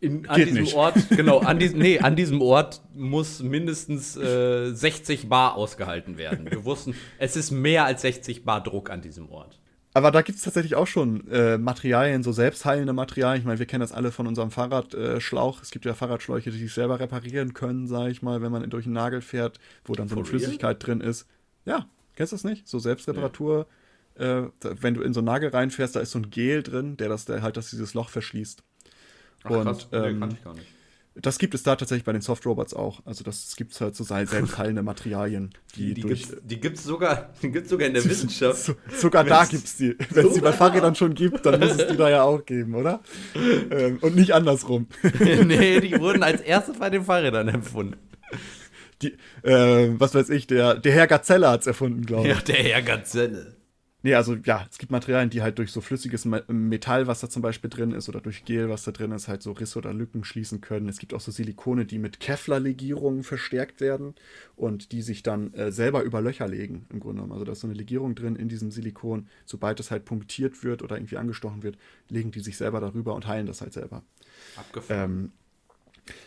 [0.00, 0.74] in, an diesem nicht.
[0.74, 6.50] Ort, genau, an diesem, nee, an diesem Ort muss mindestens äh, 60 Bar ausgehalten werden.
[6.50, 9.60] Wir wussten, es ist mehr als 60 Bar Druck an diesem Ort.
[9.92, 13.40] Aber da gibt es tatsächlich auch schon äh, Materialien, so selbstheilende Materialien.
[13.40, 15.58] Ich meine, wir kennen das alle von unserem Fahrradschlauch.
[15.58, 18.68] Äh, es gibt ja Fahrradschläuche, die sich selber reparieren können, sage ich mal, wenn man
[18.70, 21.26] durch einen Nagel fährt, wo dann so eine Flüssigkeit drin ist.
[21.64, 22.68] Ja, kennst du das nicht?
[22.68, 23.66] So Selbstreparatur.
[24.18, 24.44] Ja.
[24.44, 27.08] Äh, wenn du in so einen Nagel reinfährst, da ist so ein Gel drin, der
[27.08, 28.62] das der halt das dieses Loch verschließt.
[29.42, 29.88] Ach, Und, krass.
[29.90, 30.66] Nee, ähm, kann ich gar nicht.
[31.22, 33.00] Das gibt es da tatsächlich bei den Soft-Robots auch.
[33.04, 35.50] Also das gibt es halt so selbstheilende Materialien.
[35.76, 38.62] Die, die, durch, gibt's, die gibt's sogar, die gibt's sogar in der Wissenschaft.
[38.62, 39.96] So, sogar da gibt es die.
[40.10, 42.74] Wenn es die bei Fahrrädern schon gibt, dann muss es die da ja auch geben,
[42.74, 43.00] oder?
[43.34, 44.86] Ähm, und nicht andersrum.
[45.20, 47.96] nee, die wurden als erstes bei den Fahrrädern erfunden.
[49.02, 52.34] Die, äh, was weiß ich, der, der Herr Gazelle hat es erfunden, glaube ich.
[52.34, 53.59] Ja, der Herr Gazelle.
[54.02, 57.42] Nee, also ja, es gibt Materialien, die halt durch so flüssiges Metall, was da zum
[57.42, 60.24] Beispiel drin ist, oder durch Gel, was da drin ist, halt so Risse oder Lücken
[60.24, 60.88] schließen können.
[60.88, 64.14] Es gibt auch so Silikone, die mit Kevlar-Legierungen verstärkt werden
[64.56, 67.32] und die sich dann äh, selber über Löcher legen, im Grunde genommen.
[67.32, 69.28] Also da ist so eine Legierung drin in diesem Silikon.
[69.44, 71.76] Sobald es halt punktiert wird oder irgendwie angestochen wird,
[72.08, 74.02] legen die sich selber darüber und heilen das halt selber.
[74.56, 75.10] Abgefahren.
[75.10, 75.32] Ähm,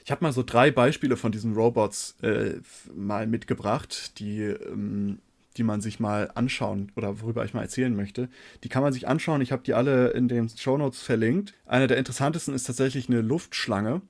[0.06, 2.56] ich habe mal so drei Beispiele von diesen Robots äh,
[2.94, 5.20] mal mitgebracht, die ähm,
[5.58, 8.30] die man sich mal anschauen oder worüber ich mal erzählen möchte.
[8.64, 9.42] Die kann man sich anschauen.
[9.42, 11.54] Ich habe die alle in den Show Notes verlinkt.
[11.66, 14.02] Einer der interessantesten ist tatsächlich eine Luftschlange.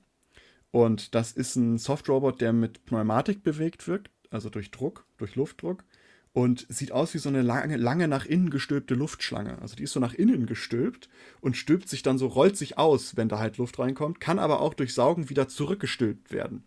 [0.70, 5.84] Und das ist ein Softrobot, der mit Pneumatik bewegt wird, also durch Druck, durch Luftdruck.
[6.32, 9.62] Und sieht aus wie so eine lange, lange nach innen gestülpte Luftschlange.
[9.62, 11.08] Also die ist so nach innen gestülpt
[11.40, 14.60] und stülpt sich dann so, rollt sich aus, wenn da halt Luft reinkommt, kann aber
[14.60, 16.64] auch durch Saugen wieder zurückgestülpt werden.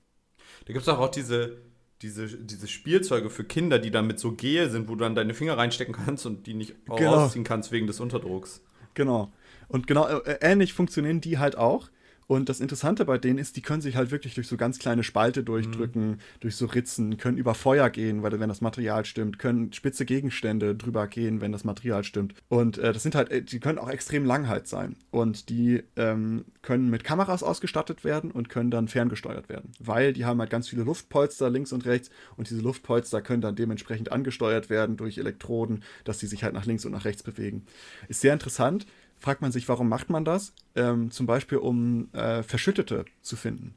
[0.66, 1.58] Da gibt es auch, auch diese,
[2.02, 5.34] diese, diese Spielzeuge für Kinder, die dann mit so Gel sind, wo du dann deine
[5.34, 7.16] Finger reinstecken kannst und die nicht genau.
[7.16, 8.62] rausziehen kannst wegen des Unterdrucks.
[8.94, 9.32] Genau.
[9.68, 11.90] Und genau äh, ähnlich funktionieren die halt auch.
[12.28, 15.04] Und das Interessante bei denen ist, die können sich halt wirklich durch so ganz kleine
[15.04, 16.18] Spalte durchdrücken, mhm.
[16.42, 20.76] durch so Ritzen, können über Feuer gehen, weil wenn das Material stimmt, können spitze Gegenstände
[20.76, 22.36] drüber gehen, wenn das Material stimmt.
[22.50, 24.98] Und äh, das sind halt, äh, die können auch extrem lang halt sein.
[25.10, 30.26] Und die ähm, können mit Kameras ausgestattet werden und können dann ferngesteuert werden, weil die
[30.26, 34.70] haben halt ganz viele Luftpolster links und rechts und diese Luftpolster können dann dementsprechend angesteuert
[34.70, 37.66] werden durch Elektroden, dass sie sich halt nach links und nach rechts bewegen.
[38.10, 38.86] Ist sehr interessant
[39.20, 40.54] fragt man sich, warum macht man das?
[40.76, 43.74] Ähm, zum Beispiel, um äh, Verschüttete zu finden.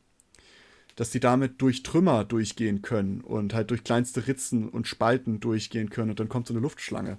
[0.97, 5.91] Dass die damit durch Trümmer durchgehen können und halt durch kleinste Ritzen und Spalten durchgehen
[5.91, 6.11] können.
[6.11, 7.17] Und dann kommt so eine Luftschlange,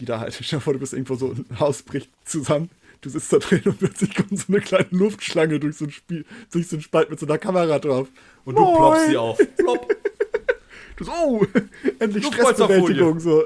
[0.00, 3.10] die da halt, stell dir vor, du bist irgendwo so, ein Haus bricht zusammen, du
[3.10, 6.68] sitzt da drin und plötzlich kommt so eine kleine Luftschlange durch so ein, Spiel, durch
[6.68, 8.08] so ein Spalt mit so einer Kamera drauf.
[8.44, 8.76] Und du Moin.
[8.76, 9.38] ploppst sie auf.
[9.56, 9.94] Plopp.
[10.98, 11.46] Du so, oh,
[12.00, 13.20] endlich Stressbewältigung.
[13.20, 13.44] So,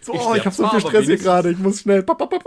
[0.00, 2.02] so ich oh, ich hab so viel Stress hier gerade, ich muss schnell.
[2.02, 2.42] Pop, pop, pop.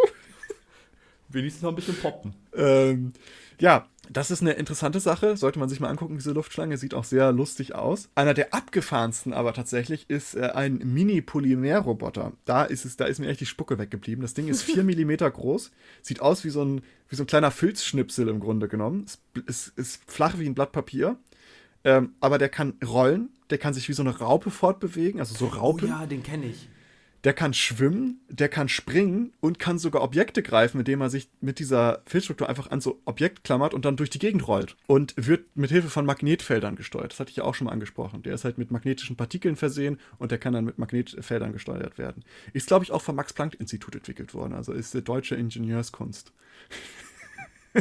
[1.36, 2.34] Wenigstens noch ein bisschen poppen.
[2.56, 3.12] Ähm,
[3.60, 7.04] ja, Das ist eine interessante Sache, sollte man sich mal angucken, diese Luftschlange, sieht auch
[7.04, 8.08] sehr lustig aus.
[8.14, 12.34] Einer der abgefahrensten aber tatsächlich ist äh, ein Mini-Polymer-Roboter.
[12.46, 14.22] Da ist es, da ist mir echt die Spucke weggeblieben.
[14.22, 15.72] Das Ding ist 4 mm groß,
[16.04, 19.06] sieht aus wie so ein, wie so ein kleiner Filzschnipsel im Grunde genommen.
[19.06, 21.18] Es ist, ist flach wie ein Blatt Papier.
[21.84, 25.48] Ähm, aber der kann rollen, der kann sich wie so eine Raupe fortbewegen, also so
[25.48, 25.90] Raupen.
[25.90, 26.70] Oh ja, den kenne ich
[27.26, 31.58] der kann schwimmen, der kann springen und kann sogar Objekte greifen, indem er sich mit
[31.58, 34.78] dieser Filzstruktur einfach an so Objekt klammert und dann durch die Gegend rollt.
[34.86, 37.12] Und wird mit Hilfe von Magnetfeldern gesteuert.
[37.12, 38.22] Das hatte ich ja auch schon mal angesprochen.
[38.22, 42.24] Der ist halt mit magnetischen Partikeln versehen und der kann dann mit Magnetfeldern gesteuert werden.
[42.54, 44.54] Ist, glaube ich, auch vom Max-Planck-Institut entwickelt worden.
[44.54, 46.32] Also ist deutsche Ingenieurskunst.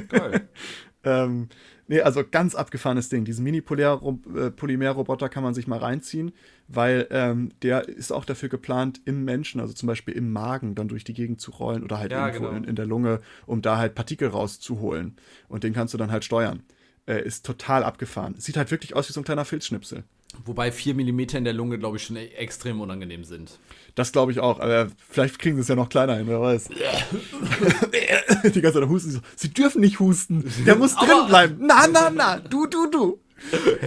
[0.09, 0.49] Geil.
[1.05, 1.49] ähm,
[1.89, 3.25] nee, also ganz abgefahrenes Ding.
[3.25, 6.33] Diesen Mini-Polymer-Roboter kann man sich mal reinziehen,
[6.69, 10.89] weil ähm, der ist auch dafür geplant, im Menschen, also zum Beispiel im Magen, dann
[10.89, 12.57] durch die Gegend zu rollen oder halt ja, irgendwo genau.
[12.59, 15.17] in, in, der Lunge, um da halt Partikel rauszuholen.
[15.49, 16.63] Und den kannst du dann halt steuern.
[17.07, 18.35] Äh, ist total abgefahren.
[18.39, 20.05] Sieht halt wirklich aus wie so ein kleiner Filzschnipsel.
[20.45, 23.59] Wobei 4 mm in der Lunge, glaube ich, schon e- extrem unangenehm sind.
[23.95, 26.69] Das glaube ich auch, aber vielleicht kriegen sie es ja noch kleiner hin, wer weiß.
[28.55, 29.23] die ganze Zeit husten.
[29.37, 30.51] Sie dürfen nicht husten.
[30.67, 31.59] Der muss drin bleiben.
[31.61, 32.39] Na, na, na.
[32.39, 33.21] Du, du, du.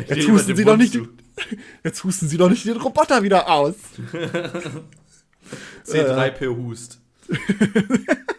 [0.08, 0.94] Jetzt husten sie doch nicht.
[0.94, 1.08] Die,
[1.84, 3.76] jetzt husten sie doch nicht den Roboter wieder aus.
[5.86, 6.48] C3P äh.
[6.48, 7.00] hust.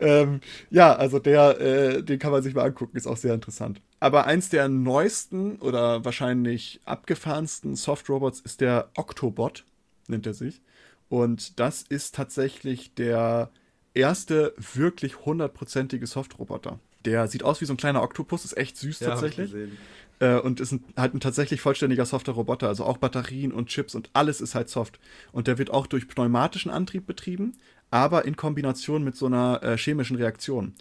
[0.00, 0.40] ähm,
[0.70, 3.80] ja, also der, äh, den kann man sich mal angucken, ist auch sehr interessant.
[4.00, 9.64] Aber eins der neuesten oder wahrscheinlich abgefahrensten Soft-Robots ist der Octobot
[10.08, 10.60] nennt er sich.
[11.08, 13.50] Und das ist tatsächlich der
[13.94, 16.78] erste wirklich hundertprozentige Softroboter.
[17.04, 19.54] Der sieht aus wie so ein kleiner Oktopus, ist echt süß ja, tatsächlich.
[20.20, 23.94] Äh, und ist ein, halt ein tatsächlich vollständiger softer Roboter, also auch Batterien und Chips
[23.94, 25.00] und alles ist halt soft.
[25.32, 27.54] Und der wird auch durch pneumatischen Antrieb betrieben,
[27.92, 30.74] aber in Kombination mit so einer äh, chemischen Reaktion.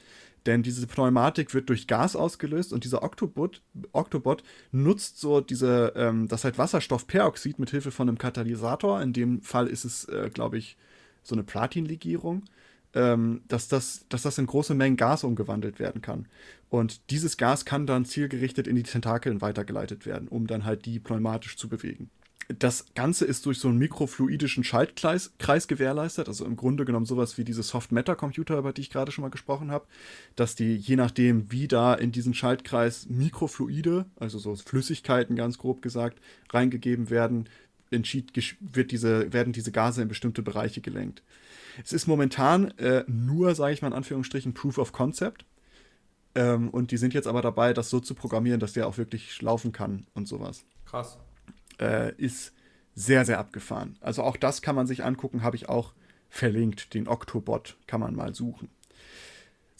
[0.45, 6.27] Denn diese Pneumatik wird durch Gas ausgelöst und dieser Octobot, Octobot nutzt so diese, ähm,
[6.29, 9.01] das halt Wasserstoffperoxid mit Hilfe von einem Katalysator.
[9.01, 10.77] In dem Fall ist es, äh, glaube ich,
[11.21, 12.45] so eine Platinlegierung,
[12.93, 16.27] ähm, dass, das, dass das in große Mengen Gas umgewandelt werden kann.
[16.69, 20.99] Und dieses Gas kann dann zielgerichtet in die Tentakeln weitergeleitet werden, um dann halt die
[20.99, 22.09] pneumatisch zu bewegen.
[22.57, 27.37] Das Ganze ist durch so einen mikrofluidischen Schaltkreis Kreis gewährleistet, also im Grunde genommen sowas
[27.37, 29.85] wie diese Soft-Matter-Computer, über die ich gerade schon mal gesprochen habe,
[30.35, 35.81] dass die, je nachdem, wie da in diesen Schaltkreis Mikrofluide, also so Flüssigkeiten ganz grob
[35.81, 37.47] gesagt, reingegeben werden,
[37.91, 41.23] entschied, wird diese, werden diese Gase in bestimmte Bereiche gelenkt.
[41.83, 45.45] Es ist momentan äh, nur, sage ich mal in Anführungsstrichen, Proof of Concept.
[46.33, 49.41] Ähm, und die sind jetzt aber dabei, das so zu programmieren, dass der auch wirklich
[49.41, 50.63] laufen kann und sowas.
[50.85, 51.17] Krass
[51.81, 52.53] äh, ist
[52.95, 53.97] sehr, sehr abgefahren.
[54.01, 55.93] Also auch das kann man sich angucken, habe ich auch
[56.29, 56.93] verlinkt.
[56.93, 58.69] Den Octobot kann man mal suchen.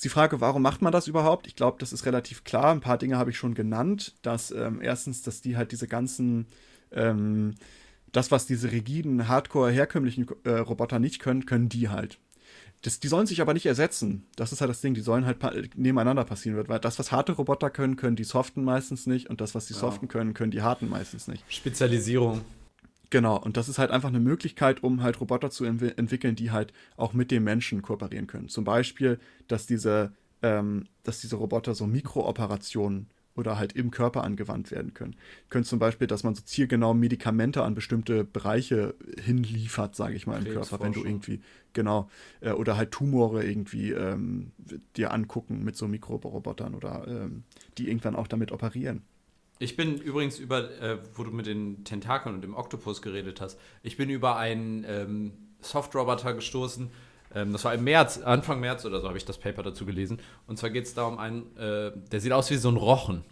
[0.04, 1.46] Die Frage, warum macht man das überhaupt?
[1.46, 2.72] Ich glaube, das ist relativ klar.
[2.72, 4.16] Ein paar Dinge habe ich schon genannt.
[4.24, 6.48] Dass ähm, erstens, dass die halt diese ganzen,
[6.92, 7.54] ähm,
[8.12, 12.20] das, was diese rigiden, hardcore herkömmlichen äh, Roboter nicht können, können die halt.
[12.82, 14.26] Das, die sollen sich aber nicht ersetzen.
[14.36, 14.94] Das ist halt das Ding.
[14.94, 15.38] Die sollen halt
[15.78, 16.68] nebeneinander passieren.
[16.68, 19.30] Weil das, was harte Roboter können, können die soften meistens nicht.
[19.30, 19.80] Und das, was die ja.
[19.80, 21.44] soften können, können die harten meistens nicht.
[21.48, 22.42] Spezialisierung.
[23.12, 23.38] Genau.
[23.38, 26.74] Und das ist halt einfach eine Möglichkeit, um halt Roboter zu ent entwickeln, die halt
[26.98, 28.50] auch mit dem Menschen kooperieren können.
[28.50, 34.72] Zum Beispiel, dass diese, ähm, dass diese Roboter so Mikrooperationen oder halt im Körper angewandt
[34.72, 35.16] werden können.
[35.50, 40.46] Könnte zum Beispiel, dass man so zielgenau Medikamente an bestimmte Bereiche hinliefert, sage ich mal,
[40.46, 41.42] im Körper, wenn du irgendwie,
[41.74, 42.10] genau,
[42.42, 44.52] äh, oder halt Tumore irgendwie ähm,
[44.96, 47.44] dir angucken mit so Mikrorobotern oder ähm,
[47.78, 49.04] die irgendwann auch damit operieren.
[49.60, 53.60] Ich bin übrigens über, äh, wo du mit den Tentakeln und dem Oktopus geredet hast,
[53.84, 56.90] ich bin über einen ähm, Softroboter gestoßen,
[57.36, 60.20] ähm, das war im März, Anfang März oder so habe ich das Paper dazu gelesen.
[60.48, 63.24] Und zwar geht es da um einen, äh, der sieht aus wie so ein Rochen.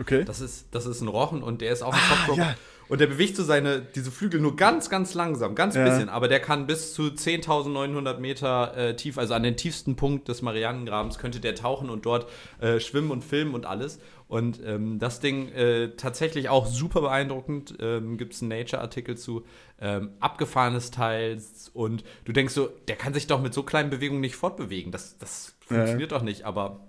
[0.00, 0.24] Okay.
[0.24, 2.54] Das ist, das ist ein Rochen und der ist auch ein ah, ja.
[2.88, 5.84] Und der bewegt so seine, diese Flügel nur ganz, ganz langsam, ganz ja.
[5.84, 6.08] bisschen.
[6.08, 10.42] Aber der kann bis zu 10.900 Meter äh, tief, also an den tiefsten Punkt des
[10.42, 12.30] Marianengrabens, könnte der tauchen und dort
[12.60, 13.98] äh, schwimmen und filmen und alles.
[14.28, 17.74] Und ähm, das Ding äh, tatsächlich auch super beeindruckend.
[17.80, 19.44] Ähm, Gibt es einen Nature-Artikel zu.
[19.80, 21.40] Ähm, abgefahrenes Teil.
[21.74, 24.92] Und du denkst so, der kann sich doch mit so kleinen Bewegungen nicht fortbewegen.
[24.92, 26.86] Das, das funktioniert doch nicht, aber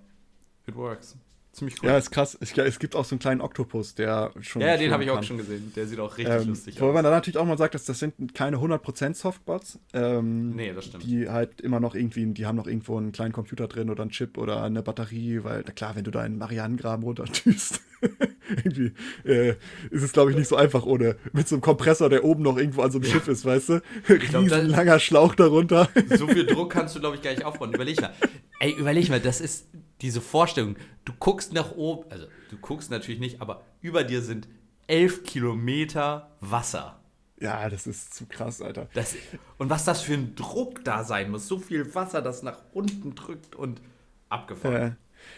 [0.66, 1.16] it works.
[1.58, 1.88] Ziemlich cool.
[1.88, 2.38] Ja, ist krass.
[2.40, 4.62] Ich, es gibt auch so einen kleinen Oktopus, der schon.
[4.62, 5.72] Ja, den habe ich auch schon gesehen.
[5.74, 6.82] Der sieht auch richtig ähm, lustig aus.
[6.82, 9.80] Wobei man da natürlich auch mal sagt, dass das sind keine 100% Softbots.
[9.92, 11.02] Ähm, nee, das stimmt.
[11.02, 14.12] Die halt immer noch irgendwie, die haben noch irgendwo einen kleinen Computer drin oder einen
[14.12, 17.80] Chip oder eine Batterie, weil, na klar, wenn du da einen Marianengraben runtertüst,
[18.48, 18.92] irgendwie
[19.24, 19.56] äh,
[19.90, 21.16] ist es, glaube ich, nicht so einfach ohne.
[21.32, 23.14] Mit so einem Kompressor, der oben noch irgendwo an so einem ja.
[23.14, 23.82] Schiff ist, weißt du?
[24.08, 25.88] Riesen langer Schlauch darunter.
[26.16, 27.74] So viel Druck kannst du, glaube ich, gar nicht aufbauen.
[27.74, 28.12] Überleg mal.
[28.60, 29.66] Ey, überleg mal, das ist
[30.00, 34.48] diese Vorstellung, du guckst nach oben, also du guckst natürlich nicht, aber über dir sind
[34.86, 37.00] elf Kilometer Wasser.
[37.40, 38.88] Ja, das ist zu krass, Alter.
[38.94, 39.14] Das,
[39.58, 43.14] und was das für ein Druck da sein muss, so viel Wasser, das nach unten
[43.14, 43.80] drückt und
[44.28, 44.74] abgefahren.
[44.74, 44.90] Äh,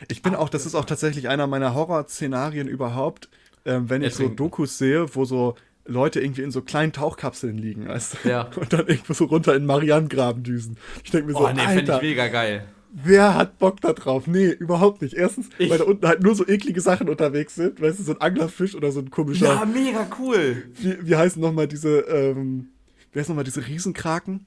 [0.08, 3.28] ich bin auch, das ist auch tatsächlich einer meiner Horrorszenarien überhaupt,
[3.64, 7.88] äh, wenn ich so Dokus sehe, wo so Leute irgendwie in so kleinen Tauchkapseln liegen,
[7.88, 8.28] weißt du?
[8.28, 8.50] Ja.
[8.56, 10.78] Und dann irgendwo so runter in Marianengraben düsen.
[11.04, 12.66] Ich denke mir so, oh, nee, finde ich mega geil.
[12.92, 14.26] Wer hat Bock da drauf?
[14.26, 15.14] Nee, überhaupt nicht.
[15.14, 15.70] Erstens, ich.
[15.70, 17.80] weil da unten halt nur so eklige Sachen unterwegs sind.
[17.80, 19.46] Weißt du, so ein Anglerfisch oder so ein komischer.
[19.46, 20.64] Ja, mega cool.
[20.74, 22.70] Wie, wie heißen nochmal diese, ähm,
[23.12, 24.46] wie heißen nochmal diese Riesenkraken?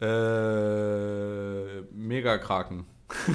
[0.00, 2.84] Äh, Megakraken.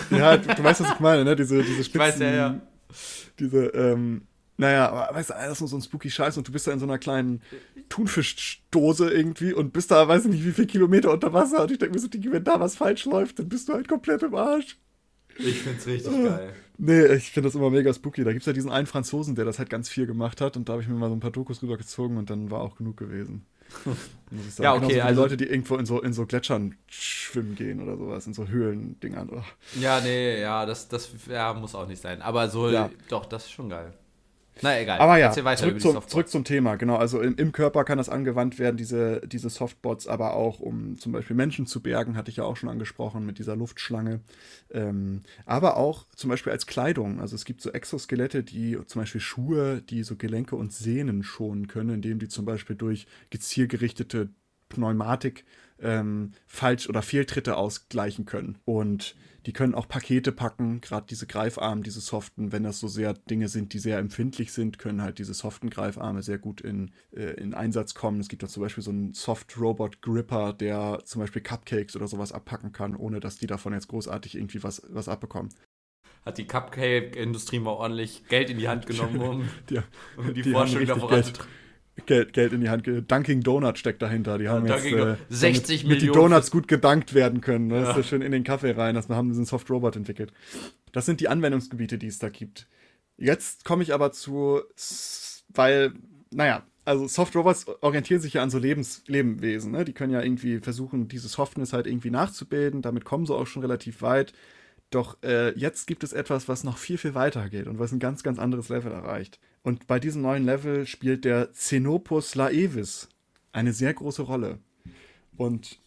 [0.09, 1.35] Ja, du, du, weißt, was ich meine, ne?
[1.35, 1.89] Diese, diese Spitzen.
[1.89, 2.61] Ich weiß, ja, ja.
[3.39, 4.21] Diese, ähm,
[4.57, 6.71] naja, aber weißt du, das ist nur so ein spooky Scheiß und du bist da
[6.71, 7.41] in so einer kleinen
[7.89, 11.77] Thunfischdose irgendwie und bist da, weiß ich nicht, wie viele Kilometer unter Wasser und ich
[11.77, 14.77] denke mir so, wenn da was falsch läuft, dann bist du halt komplett im Arsch.
[15.37, 16.23] Ich find's richtig oh.
[16.23, 16.53] geil.
[16.77, 18.23] Nee, ich finde das immer mega spooky.
[18.23, 20.73] Da gibt's ja diesen einen Franzosen, der das halt ganz viel gemacht hat und da
[20.73, 23.45] habe ich mir mal so ein paar Dokus rübergezogen und dann war auch genug gewesen.
[24.59, 24.87] ja, okay.
[24.87, 28.33] Genauso also Leute, die irgendwo in so, in so Gletschern schwimmen gehen oder sowas, in
[28.33, 29.29] so Höhlendingern.
[29.31, 29.41] Oh.
[29.79, 32.21] Ja, nee, ja, das, das ja, muss auch nicht sein.
[32.21, 32.89] Aber so, ja.
[33.09, 33.93] doch, das ist schon geil.
[34.61, 34.99] Na egal.
[34.99, 36.75] Aber ja, zurück zum, zurück, zum, Thema.
[36.75, 40.97] Genau, also im, im, Körper kann das angewandt werden, diese, diese Softbots, aber auch um
[40.97, 44.21] zum Beispiel Menschen zu bergen, hatte ich ja auch schon angesprochen mit dieser Luftschlange.
[44.71, 47.19] Ähm, aber auch zum Beispiel als Kleidung.
[47.19, 51.67] Also es gibt so Exoskelette, die zum Beispiel Schuhe, die so Gelenke und Sehnen schonen
[51.67, 54.29] können, indem die zum Beispiel durch gezielgerichtete
[54.69, 55.45] Pneumatik
[55.79, 58.57] ähm, Falsch- oder Fehltritte ausgleichen können.
[58.65, 63.13] Und die können auch Pakete packen, gerade diese Greifarme, diese soften, wenn das so sehr
[63.13, 67.33] Dinge sind, die sehr empfindlich sind, können halt diese soften Greifarme sehr gut in, äh,
[67.33, 68.19] in Einsatz kommen.
[68.19, 72.71] Es gibt da zum Beispiel so einen Soft-Robot-Gripper, der zum Beispiel Cupcakes oder sowas abpacken
[72.71, 75.49] kann, ohne dass die davon jetzt großartig irgendwie was, was abbekommen
[76.25, 79.79] hat die Cupcake-Industrie mal ordentlich Geld in die Hand genommen, um die,
[80.17, 81.64] um die, die Forschung da voranzutreiben.
[82.05, 82.85] Geld, Geld in die Hand.
[82.85, 84.37] Dunking Donut steckt dahinter.
[84.37, 86.13] Die haben jetzt äh, 60 damit, Millionen.
[86.13, 87.67] die Donuts gut gedankt werden können.
[87.67, 87.75] Ne?
[87.75, 87.85] Ja.
[87.85, 88.95] Das ist schön in den Kaffee rein.
[88.95, 90.33] Das haben sie einen Soft Robot entwickelt.
[90.91, 92.67] Das sind die Anwendungsgebiete, die es da gibt.
[93.17, 94.61] Jetzt komme ich aber zu,
[95.49, 95.93] weil,
[96.31, 99.71] naja, also Soft Robots orientieren sich ja an so Lebens Lebewesen.
[99.71, 99.85] Ne?
[99.85, 102.81] Die können ja irgendwie versuchen, diese Softness halt irgendwie nachzubilden.
[102.81, 104.33] Damit kommen sie auch schon relativ weit.
[104.91, 107.99] Doch äh, jetzt gibt es etwas, was noch viel, viel weiter geht und was ein
[107.99, 109.39] ganz, ganz anderes Level erreicht.
[109.65, 113.09] Und bei diesem neuen Level spielt der Xenopus laevis
[113.51, 114.59] eine sehr große Rolle.
[115.37, 115.79] Und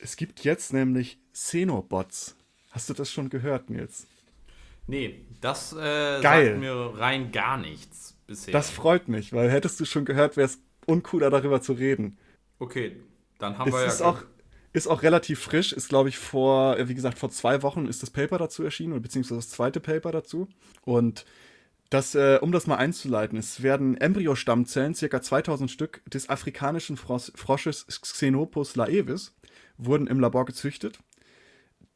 [0.00, 2.34] es gibt jetzt nämlich Xenobots.
[2.72, 4.08] Hast du das schon gehört, Nils?
[4.88, 8.50] Nee, das äh, sagt mir rein gar nichts bisher.
[8.50, 12.18] Das freut mich, weil hättest du schon gehört, wäre es uncooler darüber zu reden.
[12.58, 12.96] Okay,
[13.38, 13.86] dann haben es wir ja.
[13.86, 14.24] Ist auch,
[14.72, 18.10] ist auch relativ frisch, ist glaube ich vor, wie gesagt, vor zwei Wochen ist das
[18.10, 20.48] Paper dazu erschienen, beziehungsweise das zweite Paper dazu.
[20.84, 21.24] Und
[21.90, 27.32] das, äh, um das mal einzuleiten, es werden Embryostammzellen, circa 2000 Stück, des afrikanischen Fros
[27.34, 29.34] Frosches Xenopus laevis,
[29.76, 31.00] wurden im Labor gezüchtet.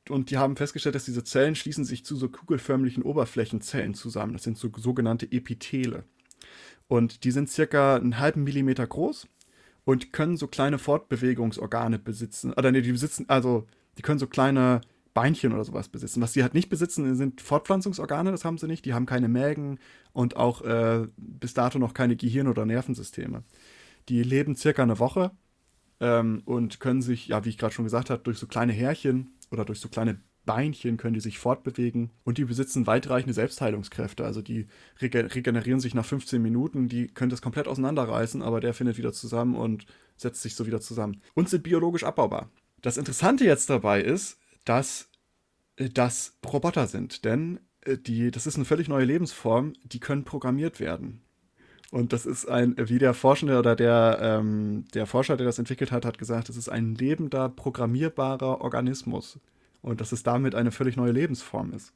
[0.08, 4.34] Und die haben festgestellt, dass diese Zellen schließen sich zu so kugelförmlichen Oberflächenzellen zusammen.
[4.34, 6.04] Das sind so sogenannte Epithele.
[6.88, 9.26] Und die sind circa einen halben Millimeter groß
[9.84, 12.52] und können so kleine Fortbewegungsorgane besitzen.
[12.52, 13.66] Oder nee, die besitzen, also
[13.96, 14.80] die können so kleine
[15.14, 16.20] Beinchen oder sowas besitzen.
[16.20, 18.84] Was sie halt nicht besitzen, sind Fortpflanzungsorgane, das haben sie nicht.
[18.84, 19.78] Die haben keine Mägen
[20.12, 23.44] und auch äh, bis dato noch keine Gehirn- oder Nervensysteme.
[24.08, 25.30] Die leben circa eine Woche
[26.00, 29.30] ähm, und können sich, ja, wie ich gerade schon gesagt habe, durch so kleine Härchen
[29.50, 34.24] oder durch so kleine Beinchen können die sich fortbewegen und die besitzen weitreichende Selbstheilungskräfte.
[34.24, 34.66] Also die
[35.00, 39.54] regenerieren sich nach 15 Minuten, die können das komplett auseinanderreißen, aber der findet wieder zusammen
[39.54, 39.86] und
[40.16, 41.22] setzt sich so wieder zusammen.
[41.34, 42.50] Und sind biologisch abbaubar.
[42.82, 45.08] Das Interessante jetzt dabei ist, dass
[45.76, 50.24] äh, das Roboter sind, denn äh, die, das ist eine völlig neue Lebensform, die können
[50.24, 51.20] programmiert werden.
[51.90, 55.92] Und das ist ein, wie der Forschende oder der, ähm, der Forscher, der das entwickelt
[55.92, 59.38] hat, hat gesagt, das ist ein lebender, programmierbarer Organismus.
[59.80, 61.92] Und dass es damit eine völlig neue Lebensform ist.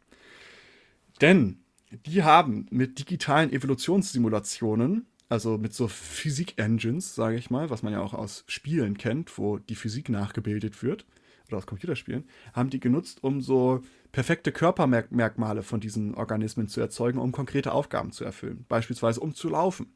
[1.21, 1.65] Denn
[2.07, 8.01] die haben mit digitalen Evolutionssimulationen, also mit so Physik-Engines, sage ich mal, was man ja
[8.01, 11.07] auch aus Spielen kennt, wo die Physik nachgebildet wird,
[11.49, 13.83] oder aus Computerspielen, haben die genutzt, um so
[14.13, 18.65] perfekte Körpermerkmale von diesen Organismen zu erzeugen, um konkrete Aufgaben zu erfüllen.
[18.69, 19.93] Beispielsweise um zu laufen.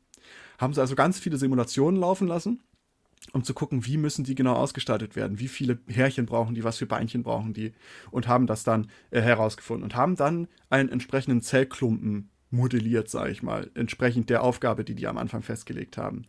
[0.58, 2.62] Haben sie also ganz viele Simulationen laufen lassen,
[3.32, 6.78] um zu gucken, wie müssen die genau ausgestaltet werden, wie viele Härchen brauchen die, was
[6.78, 7.72] für Beinchen brauchen die
[8.10, 13.42] und haben das dann äh, herausgefunden und haben dann einen entsprechenden Zellklumpen modelliert, sage ich
[13.42, 16.26] mal, entsprechend der Aufgabe, die die am Anfang festgelegt haben.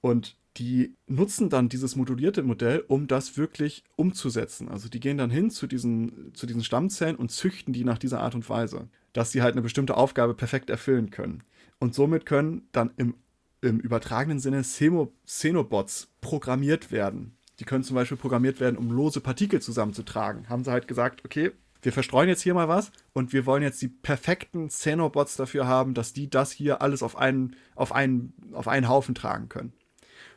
[0.00, 4.68] Und die nutzen dann dieses modulierte Modell, um das wirklich umzusetzen.
[4.68, 8.20] Also die gehen dann hin zu diesen, zu diesen Stammzellen und züchten die nach dieser
[8.20, 8.88] Art und Weise.
[9.12, 11.42] dass sie halt eine bestimmte Aufgabe perfekt erfüllen können.
[11.78, 13.14] Und somit können dann im,
[13.60, 17.36] im übertragenen Sinne Xenobots programmiert werden.
[17.58, 20.48] Die können zum Beispiel programmiert werden, um lose Partikel zusammenzutragen.
[20.48, 23.80] Haben sie halt gesagt, okay, wir verstreuen jetzt hier mal was und wir wollen jetzt
[23.80, 28.68] die perfekten Xenobots dafür haben, dass die das hier alles auf einen, auf einen, auf
[28.68, 29.72] einen Haufen tragen können.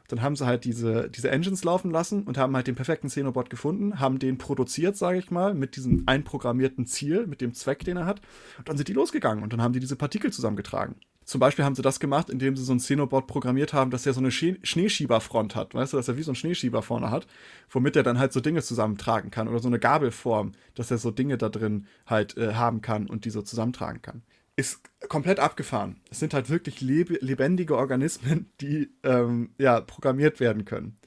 [0.08, 3.50] Dann haben sie halt diese, diese Engines laufen lassen und haben halt den perfekten Xenobot
[3.50, 7.98] gefunden, haben den produziert, sage ich mal, mit diesem einprogrammierten Ziel, mit dem Zweck, den
[7.98, 8.22] er hat.
[8.58, 10.96] Und dann sind die losgegangen und dann haben die diese Partikel zusammengetragen.
[11.26, 14.14] Zum Beispiel haben sie das gemacht, indem sie so ein Xenobot programmiert haben, dass er
[14.14, 15.74] so eine Schneeschieberfront hat.
[15.74, 17.28] Weißt du, dass er wie so ein Schneeschieber vorne hat,
[17.70, 19.48] womit er dann halt so Dinge zusammentragen kann.
[19.48, 23.26] Oder so eine Gabelform, dass er so Dinge da drin halt äh, haben kann und
[23.26, 24.22] die so zusammentragen kann.
[24.56, 26.00] Ist komplett abgefahren.
[26.12, 30.98] Es sind halt wirklich leb lebendige Organismen, die ähm, ja, programmiert werden können.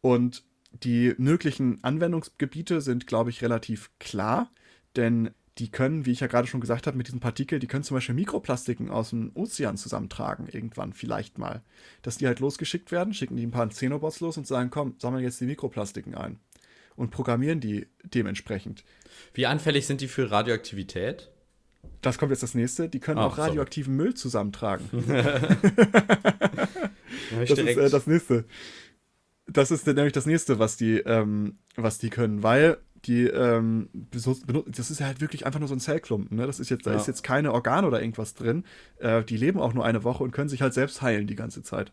[0.00, 4.50] Und die möglichen Anwendungsgebiete sind, glaube ich, relativ klar,
[4.96, 7.84] denn die können, wie ich ja gerade schon gesagt habe, mit diesen Partikeln, die können
[7.84, 11.62] zum Beispiel Mikroplastiken aus dem Ozean zusammentragen, irgendwann vielleicht mal.
[12.02, 15.22] Dass die halt losgeschickt werden, schicken die ein paar Xenobots los und sagen, komm, sammeln
[15.22, 16.38] jetzt die Mikroplastiken ein.
[16.96, 18.84] Und programmieren die dementsprechend.
[19.34, 21.30] Wie anfällig sind die für Radioaktivität?
[22.02, 22.88] Das kommt jetzt das nächste.
[22.88, 24.04] Die können Ach, auch radioaktiven sorry.
[24.06, 24.88] Müll zusammentragen.
[27.46, 28.44] das ist äh, das nächste.
[29.46, 34.90] Das ist nämlich das nächste, was die, ähm, was die können, weil die ähm, das
[34.90, 36.36] ist ja halt wirklich einfach nur so ein Zellklumpen.
[36.36, 36.46] Ne?
[36.46, 38.64] Das ist jetzt, da ist jetzt keine Organe oder irgendwas drin.
[38.98, 41.62] Äh, die leben auch nur eine Woche und können sich halt selbst heilen die ganze
[41.62, 41.92] Zeit.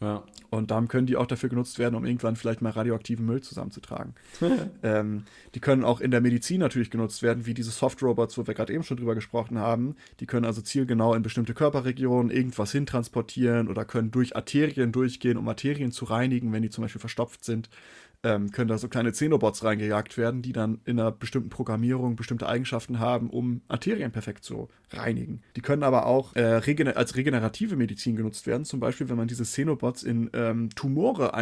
[0.00, 0.22] Ja.
[0.50, 4.14] Und darum können die auch dafür genutzt werden, um irgendwann vielleicht mal radioaktiven Müll zusammenzutragen.
[4.82, 5.24] ähm,
[5.54, 8.72] die können auch in der Medizin natürlich genutzt werden, wie diese Soft-Robots, wo wir gerade
[8.72, 9.96] eben schon drüber gesprochen haben.
[10.20, 15.48] Die können also zielgenau in bestimmte Körperregionen irgendwas hintransportieren oder können durch Arterien durchgehen, um
[15.48, 17.68] Arterien zu reinigen, wenn die zum Beispiel verstopft sind
[18.24, 22.48] ähm, können da so kleine Xenobots reingejagt werden, die dann in einer bestimmten Programmierung bestimmte
[22.48, 25.42] Eigenschaften haben, um Arterien perfekt zu reinigen.
[25.56, 29.28] Die können aber auch äh, regener als regenerative Medizin genutzt werden, zum Beispiel, wenn man
[29.28, 31.32] diese Xenobots in ähm, Tumore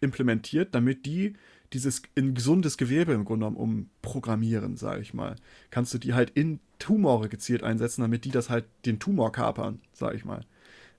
[0.00, 1.34] implementiert, damit die
[1.72, 5.36] dieses in gesundes Gewebe im Grunde genommen umprogrammieren, sage ich mal.
[5.70, 9.80] Kannst du die halt in Tumore gezielt einsetzen, damit die das halt den Tumor kapern,
[9.92, 10.44] sage ich mal.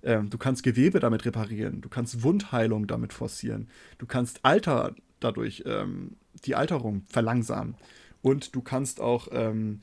[0.04, 4.94] Ähm, du kannst Gewebe damit reparieren, du kannst Wundheilung damit forcieren, du kannst Alter
[5.26, 7.76] dadurch ähm, die Alterung verlangsamen.
[8.22, 9.82] Und du kannst auch ähm,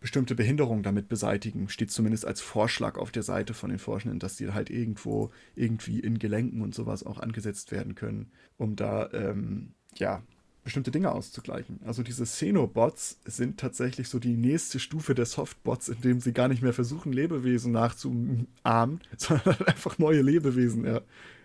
[0.00, 1.68] bestimmte Behinderungen damit beseitigen.
[1.68, 6.00] Steht zumindest als Vorschlag auf der Seite von den Forschenden, dass die halt irgendwo irgendwie
[6.00, 10.22] in Gelenken und sowas auch angesetzt werden können, um da ähm, ja
[10.64, 11.80] bestimmte Dinge auszugleichen.
[11.84, 16.62] Also diese Xenobots sind tatsächlich so die nächste Stufe der Softbots, indem sie gar nicht
[16.62, 18.48] mehr versuchen, Lebewesen nachzuahmen,
[19.16, 21.02] sondern einfach neue Lebewesen er,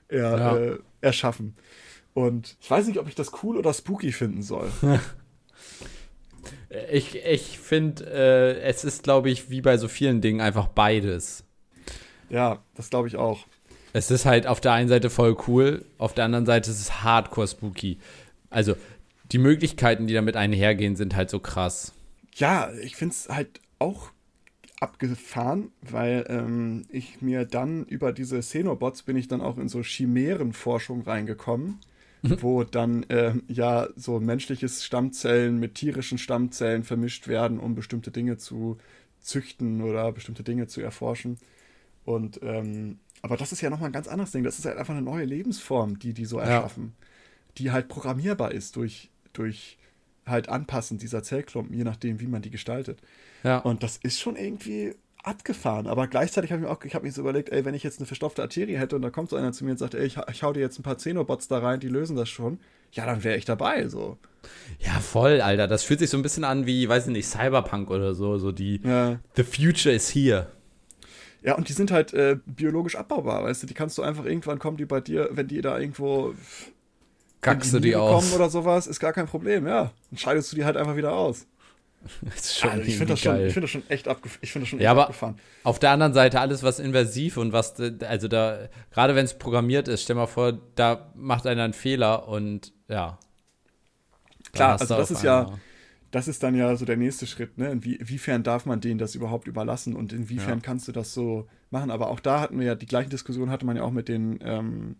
[0.08, 0.58] er, ja.
[0.58, 1.56] äh, erschaffen.
[2.14, 4.72] Und ich weiß nicht, ob ich das cool oder spooky finden soll.
[6.92, 11.44] ich ich finde, äh, es ist, glaube ich, wie bei so vielen Dingen einfach beides.
[12.30, 13.46] Ja, das glaube ich auch.
[13.94, 17.04] Es ist halt auf der einen Seite voll cool, auf der anderen Seite ist es
[17.04, 17.98] hardcore spooky.
[18.50, 18.76] Also,
[19.32, 21.94] die Möglichkeiten, die damit einhergehen, sind halt so krass.
[22.36, 24.12] Ja, ich finde es halt auch
[24.80, 29.82] abgefahren, weil ähm, ich mir dann über diese Xenobots bin ich dann auch in so
[29.82, 31.80] Chimärenforschung reingekommen.
[32.42, 38.38] wo dann äh, ja so menschliches Stammzellen mit tierischen Stammzellen vermischt werden, um bestimmte Dinge
[38.38, 38.78] zu
[39.20, 41.38] züchten oder bestimmte Dinge zu erforschen.
[42.06, 44.44] Und ähm, aber das ist ja nochmal ein ganz anderes Ding.
[44.44, 47.06] Das ist halt einfach eine neue Lebensform, die die so erschaffen, ja.
[47.58, 49.78] die halt programmierbar ist durch, durch
[50.26, 53.02] halt Anpassen dieser Zellklumpen, je nachdem, wie man die gestaltet.
[53.44, 53.60] Ja.
[53.60, 55.88] Und das ist schon irgendwie abgefahren.
[55.88, 58.00] Aber gleichzeitig habe ich mir auch, ich habe mir so überlegt, ey, wenn ich jetzt
[58.00, 60.18] eine verstopfte Arterie hätte und da kommt so einer zu mir und sagt, ey, ich,
[60.32, 62.60] ich hau dir jetzt ein paar Xenobots da rein, die lösen das schon,
[62.92, 64.18] ja, dann wäre ich dabei, so.
[64.80, 65.68] Ja, voll, Alter.
[65.68, 68.52] Das fühlt sich so ein bisschen an wie, weiß ich nicht, Cyberpunk oder so, so
[68.52, 69.20] die ja.
[69.36, 70.48] The future is here.
[71.42, 74.60] Ja, und die sind halt äh, biologisch abbaubar, weißt du, die kannst du einfach irgendwann
[74.60, 76.34] kommen, die bei dir, wenn die da irgendwo
[77.42, 78.34] Kackst du die aus.
[78.34, 79.92] oder sowas, ist gar kein Problem, ja.
[80.12, 81.46] Dann scheidest du die halt einfach wieder aus.
[82.22, 84.64] Das ist schon also ich finde das, schon, find das schon echt, abgef ich find
[84.64, 85.38] das schon ja, aber abgefahren.
[85.64, 89.88] Auf der anderen Seite, alles, was invasiv und was, also da, gerade wenn es programmiert
[89.88, 93.20] ist, stell mal vor, da macht einer einen Fehler und ja.
[94.54, 95.60] Klar, also das ist ja,
[96.12, 97.70] das ist dann ja so der nächste Schritt, ne?
[97.70, 100.64] Inwie inwiefern darf man denen das überhaupt überlassen und inwiefern ja.
[100.64, 101.92] kannst du das so machen?
[101.92, 104.40] Aber auch da hatten wir ja, die gleiche Diskussion hatte man ja auch mit den,
[104.42, 104.96] ähm,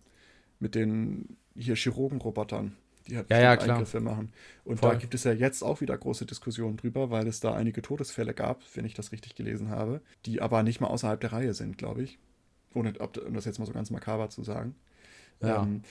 [0.60, 2.76] mit den hier Chirurgenrobotern
[3.10, 4.32] die halt ja, ja, Eingriffe machen.
[4.64, 4.92] Und Voll.
[4.92, 8.34] da gibt es ja jetzt auch wieder große Diskussionen drüber, weil es da einige Todesfälle
[8.34, 11.78] gab, wenn ich das richtig gelesen habe, die aber nicht mal außerhalb der Reihe sind,
[11.78, 12.20] glaube ich.
[12.74, 14.76] Ohne um das jetzt mal so ganz makaber zu sagen.
[15.42, 15.64] Ja.
[15.64, 15.82] Ähm,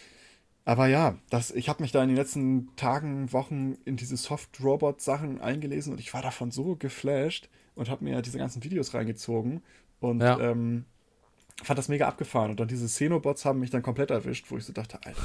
[0.64, 5.40] aber ja, das, ich habe mich da in den letzten Tagen, Wochen in diese Soft-Robot-Sachen
[5.40, 7.48] eingelesen und ich war davon so geflasht.
[7.74, 9.62] und habe mir diese ganzen Videos reingezogen
[10.00, 10.38] und ja.
[10.38, 10.84] ähm,
[11.62, 12.50] fand das mega abgefahren.
[12.50, 15.22] Und dann diese Xenobots haben mich dann komplett erwischt, wo ich so dachte, Alter,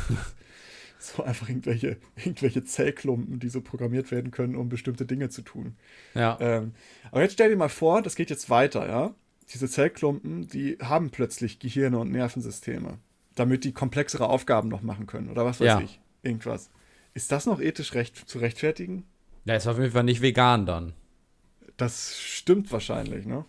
[1.16, 5.76] so einfach irgendwelche, irgendwelche Zellklumpen, die so programmiert werden können, um bestimmte Dinge zu tun.
[6.16, 6.38] Ja.
[6.40, 6.74] Ähm,
[7.12, 9.14] aber jetzt stell dir mal vor, das geht jetzt weiter, ja.
[9.54, 13.00] Diese Zellklumpen, die haben plötzlich Gehirne und Nervensysteme,
[13.36, 15.82] damit die komplexere Aufgaben noch machen können oder was weiß ja.
[15.82, 16.00] ich.
[16.22, 16.70] Irgendwas.
[17.14, 19.04] Ist das noch ethisch recht zu rechtfertigen?
[19.46, 20.94] Ja, ist auf jeden Fall nicht vegan dann.
[21.76, 23.46] Das stimmt wahrscheinlich, ne?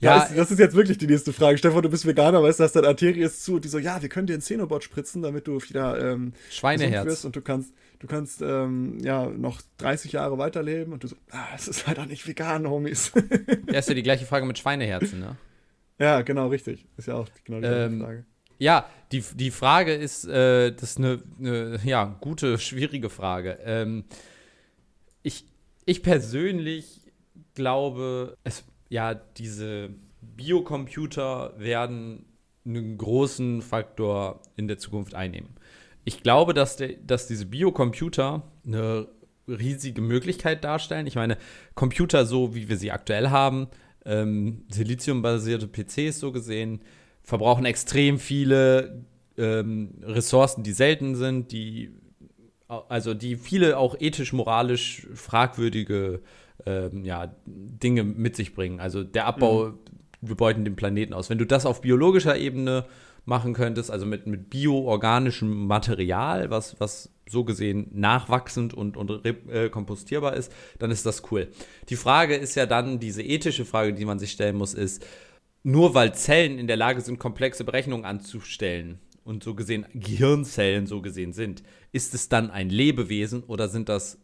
[0.00, 1.58] Ja, das, das, ist jetzt wirklich die nächste Frage.
[1.58, 4.02] Stefan, du bist Veganer, weißt du, hast dein Arterie ist zu und die so, ja,
[4.02, 7.72] wir können dir ein Xenobot spritzen, damit du wieder ähm, Schweineherz wirst und du kannst,
[8.00, 12.06] du kannst ähm, ja noch 30 Jahre weiterleben und du so, ah, das ist leider
[12.06, 13.12] nicht vegan, Homies.
[13.70, 15.36] Ja, ist ja die gleiche Frage mit Schweineherzen, ne?
[15.98, 16.86] Ja, genau, richtig.
[16.96, 18.24] Ist ja auch genau die ähm, Frage.
[18.58, 23.58] Ja, die, die Frage ist, äh, das ist eine, eine, ja, gute, schwierige Frage.
[23.64, 24.04] Ähm,
[25.22, 25.46] ich,
[25.86, 27.02] ich persönlich
[27.54, 28.64] glaube, es,
[28.94, 29.90] ja, diese
[30.20, 32.26] Biocomputer werden
[32.64, 35.50] einen großen Faktor in der Zukunft einnehmen.
[36.04, 39.08] Ich glaube, dass, der, dass diese Biocomputer eine
[39.48, 41.08] riesige Möglichkeit darstellen.
[41.08, 41.38] Ich meine,
[41.74, 43.66] Computer so, wie wir sie aktuell haben,
[44.04, 46.80] ähm, Silizium-basierte PCs so gesehen,
[47.24, 49.04] verbrauchen extrem viele
[49.36, 51.90] ähm, Ressourcen, die selten sind, die
[52.68, 56.20] also die viele auch ethisch, moralisch fragwürdige
[56.66, 58.80] ähm, ja, Dinge mit sich bringen.
[58.80, 59.78] Also der Abbau, mhm.
[60.20, 61.30] wir beuten den Planeten aus.
[61.30, 62.86] Wenn du das auf biologischer Ebene
[63.24, 69.68] machen könntest, also mit, mit bioorganischem Material, was, was so gesehen nachwachsend und, und äh,
[69.70, 71.48] kompostierbar ist, dann ist das cool.
[71.88, 75.06] Die Frage ist ja dann, diese ethische Frage, die man sich stellen muss, ist,
[75.62, 81.02] nur weil Zellen in der Lage sind, komplexe Berechnungen anzustellen und so gesehen Gehirnzellen so
[81.02, 81.62] gesehen sind,
[81.92, 84.18] ist es dann ein Lebewesen oder sind das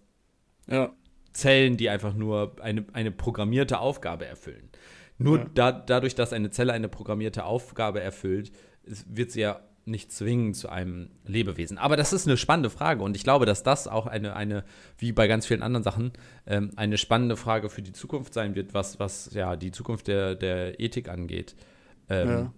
[0.66, 0.92] ja.
[1.32, 4.68] Zellen, die einfach nur eine, eine programmierte Aufgabe erfüllen.
[5.18, 5.46] Nur ja.
[5.54, 8.52] da, dadurch, dass eine Zelle eine programmierte Aufgabe erfüllt,
[8.84, 11.78] wird sie ja nicht zwingend zu einem Lebewesen.
[11.78, 14.64] Aber das ist eine spannende Frage und ich glaube, dass das auch eine, eine
[14.98, 16.12] wie bei ganz vielen anderen Sachen,
[16.46, 20.34] ähm, eine spannende Frage für die Zukunft sein wird, was, was ja die Zukunft der,
[20.34, 21.56] der Ethik angeht.
[22.08, 22.52] Ähm, ja.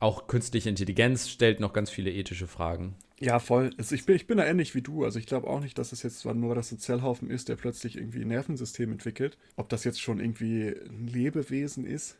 [0.00, 2.94] Auch künstliche Intelligenz stellt noch ganz viele ethische Fragen.
[3.20, 3.70] Ja, voll.
[3.78, 5.04] Also ich, bin, ich bin da ähnlich wie du.
[5.04, 7.96] Also ich glaube auch nicht, dass es jetzt nur das ein Zellhaufen ist, der plötzlich
[7.96, 9.36] irgendwie ein Nervensystem entwickelt.
[9.56, 12.16] Ob das jetzt schon irgendwie ein Lebewesen ist.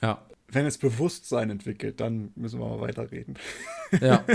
[0.00, 0.26] Ja.
[0.48, 3.38] Wenn es Bewusstsein entwickelt, dann müssen wir mal weiterreden.
[4.00, 4.24] Ja.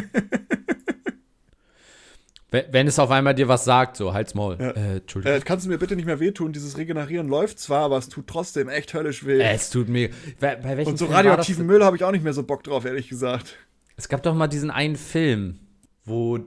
[2.50, 4.58] Wenn es auf einmal dir was sagt, so halt's Maul.
[4.60, 4.70] Ja.
[4.72, 5.38] Äh, Entschuldigung.
[5.38, 6.54] Äh, kannst du mir bitte nicht mehr wehtun?
[6.54, 9.42] Dieses Regenerieren läuft zwar, aber es tut trotzdem echt höllisch weh.
[9.42, 10.12] Es tut mir.
[10.40, 12.86] Bei, bei Und so Film radioaktiven Müll habe ich auch nicht mehr so Bock drauf,
[12.86, 13.56] ehrlich gesagt.
[13.98, 15.60] Es gab doch mal diesen einen Film
[16.08, 16.40] wo,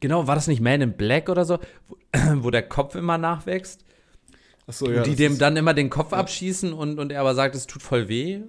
[0.00, 1.96] genau, war das nicht Man in Black oder so, wo,
[2.42, 3.84] wo der Kopf immer nachwächst?
[4.66, 4.98] Achso, ja.
[4.98, 6.18] Und die dem dann immer den Kopf ja.
[6.18, 8.40] abschießen und, und er aber sagt, es tut voll weh.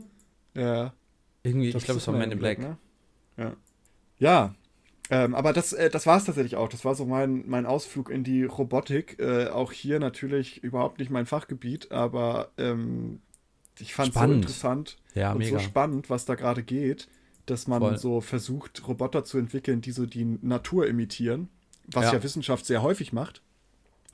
[0.56, 0.94] Ja.
[1.44, 2.60] Irgendwie, ich glaube, es war Man in Black.
[2.60, 2.78] Black ne?
[3.38, 3.54] Ja.
[4.18, 4.56] Ja.
[5.10, 6.70] Ähm, aber das, äh, das war es tatsächlich auch.
[6.70, 9.20] Das war so mein, mein Ausflug in die Robotik.
[9.20, 13.22] Äh, auch hier natürlich überhaupt nicht mein Fachgebiet, aber ähm,
[13.80, 15.60] ich fand es so interessant ja, und mega.
[15.60, 17.08] so spannend, was da gerade geht
[17.46, 17.98] dass man Voll.
[17.98, 21.50] so versucht, Roboter zu entwickeln, die so die Natur imitieren,
[21.88, 23.42] was ja, ja Wissenschaft sehr häufig macht.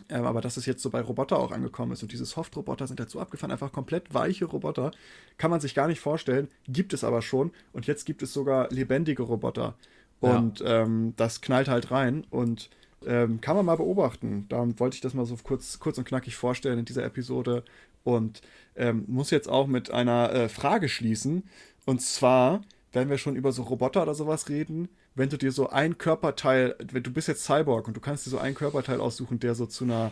[0.10, 3.00] Ähm, aber dass es jetzt so bei Roboter auch angekommen ist und diese Soft-Roboter sind
[3.00, 4.92] dazu abgefahren, einfach komplett weiche Roboter,
[5.38, 8.70] kann man sich gar nicht vorstellen, gibt es aber schon und jetzt gibt es sogar
[8.72, 9.76] lebendige Roboter
[10.22, 10.84] und ja.
[10.84, 12.70] ähm, das knallt halt rein und
[13.06, 14.46] ähm, kann man mal beobachten.
[14.48, 17.64] Da wollte ich das mal so kurz, kurz und knackig vorstellen in dieser Episode
[18.04, 18.42] und
[18.76, 21.44] ähm, muss jetzt auch mit einer äh, Frage schließen
[21.86, 22.62] und zwar
[22.94, 26.76] wenn wir schon über so Roboter oder sowas reden, wenn du dir so ein Körperteil,
[26.92, 29.66] wenn du bist jetzt Cyborg und du kannst dir so ein Körperteil aussuchen, der so
[29.66, 30.12] zu einer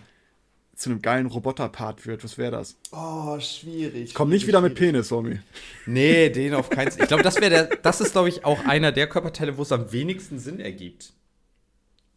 [0.79, 2.77] zu einem geilen Roboter-Part wird, was wäre das?
[2.91, 4.13] Oh, schwierig.
[4.13, 5.39] Komm nicht wieder mit Penis, Homie.
[5.85, 7.01] Nee, den auf keinen Fall.
[7.01, 9.73] Ich glaube, das wäre der, das ist, glaube ich, auch einer der Körperteile, wo es
[9.73, 11.11] am wenigsten Sinn ergibt.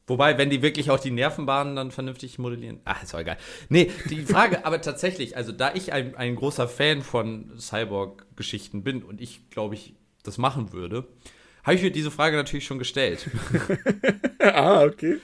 [0.06, 2.80] Wobei, wenn die wirklich auch die Nervenbahnen dann vernünftig modellieren.
[2.84, 3.36] Ach, ist auch egal.
[3.68, 9.02] Nee, die Frage, aber tatsächlich, also da ich ein, ein großer Fan von Cyborg-Geschichten bin
[9.02, 11.08] und ich, glaube ich, das machen würde,
[11.64, 13.28] habe ich mir diese Frage natürlich schon gestellt.
[14.38, 15.18] ah, okay.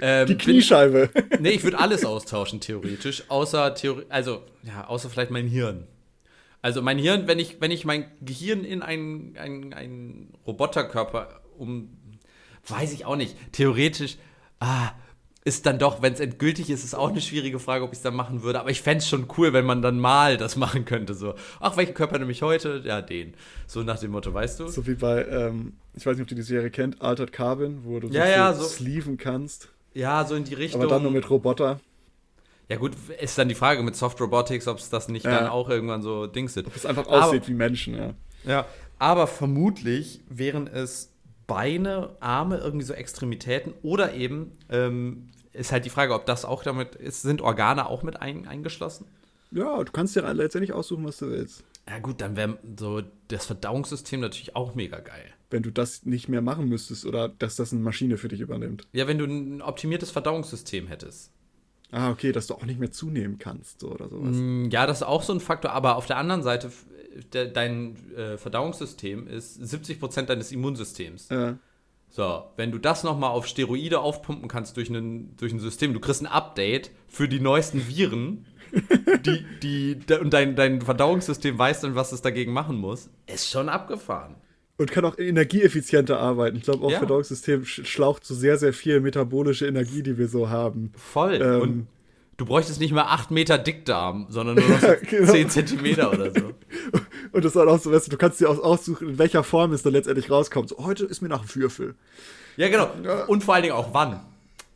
[0.00, 1.08] Ähm, die Kniescheibe.
[1.08, 3.24] Bin, nee, ich würde alles austauschen, theoretisch.
[3.28, 5.86] Außer, Theori also, ja, außer vielleicht mein Hirn.
[6.62, 11.90] Also mein Hirn, wenn ich, wenn ich mein Gehirn in einen, einen, einen Roboterkörper um,
[12.66, 14.16] weiß ich auch nicht, theoretisch,
[14.60, 14.92] ah,
[15.44, 18.02] ist dann doch, wenn es endgültig ist, ist auch eine schwierige Frage, ob ich es
[18.02, 18.60] dann machen würde.
[18.60, 21.12] Aber ich fände es schon cool, wenn man dann mal das machen könnte.
[21.12, 22.82] So, ach, welchen Körper nehme ich heute?
[22.84, 23.34] Ja, den.
[23.66, 24.68] So nach dem Motto, weißt du?
[24.68, 28.00] So wie bei, ähm, ich weiß nicht, ob du die Serie kennt, Altered Carbon, wo
[28.00, 29.68] du ja, ja, so sleeven kannst.
[29.94, 30.80] Ja, so in die Richtung.
[30.82, 31.80] Aber dann nur mit Roboter.
[32.68, 35.38] Ja, gut, ist dann die Frage mit Soft Robotics, ob es das nicht Ja.
[35.38, 36.66] dann auch irgendwann so Dings sind.
[36.66, 38.14] Ob es einfach Aber- aussieht wie Menschen, ja.
[38.44, 38.66] Ja,
[38.98, 41.10] aber vermutlich wären es
[41.46, 46.62] Beine, Arme, irgendwie so Extremitäten oder eben ähm, ist halt die Frage, ob das auch
[46.62, 49.06] damit ist, sind Organe auch mit ein, eingeschlossen?
[49.50, 51.62] Ja, du kannst dir letztendlich aussuchen, was du willst.
[51.88, 55.26] Ja gut, dann wäre so das Verdauungssystem natürlich auch mega geil.
[55.54, 58.88] Wenn du das nicht mehr machen müsstest oder dass das eine Maschine für dich übernimmt.
[58.92, 61.30] Ja, wenn du ein optimiertes Verdauungssystem hättest.
[61.92, 64.34] Ah, okay, dass du auch nicht mehr zunehmen kannst so, oder sowas.
[64.34, 66.72] Mm, Ja, das ist auch so ein Faktor, aber auf der anderen Seite,
[67.32, 71.28] de, dein äh, Verdauungssystem ist 70% deines Immunsystems.
[71.28, 71.56] Ja.
[72.08, 76.00] So, wenn du das nochmal auf Steroide aufpumpen kannst durch, einen, durch ein System, du
[76.00, 78.46] kriegst ein Update für die neuesten Viren,
[79.24, 83.48] die, die, de, und dein, dein Verdauungssystem weiß dann, was es dagegen machen muss, ist
[83.48, 84.34] schon abgefahren.
[84.76, 86.56] Und kann auch energieeffizienter arbeiten.
[86.56, 86.98] Ich glaube, auch Ja.
[86.98, 90.92] Verdauungssystem sch- schlaucht so sehr, sehr viel metabolische Energie, die wir so haben.
[90.96, 91.34] Voll.
[91.40, 91.60] Ähm.
[91.60, 91.86] und
[92.38, 95.30] du bräuchtest nicht mehr 8 Meter Dickdarm, sondern nur noch so genau.
[95.30, 96.50] 10 Zentimeter oder so.
[97.32, 99.42] Und das ist dann auch so, weißt du, du kannst dir auch aussuchen, in welcher
[99.42, 100.68] Form es dann letztendlich rauskommt.
[100.68, 101.94] So, heute ist mir nach einem Würfel.
[102.56, 102.90] Ja, genau.
[103.26, 104.20] Und vor allen Dingen auch wann.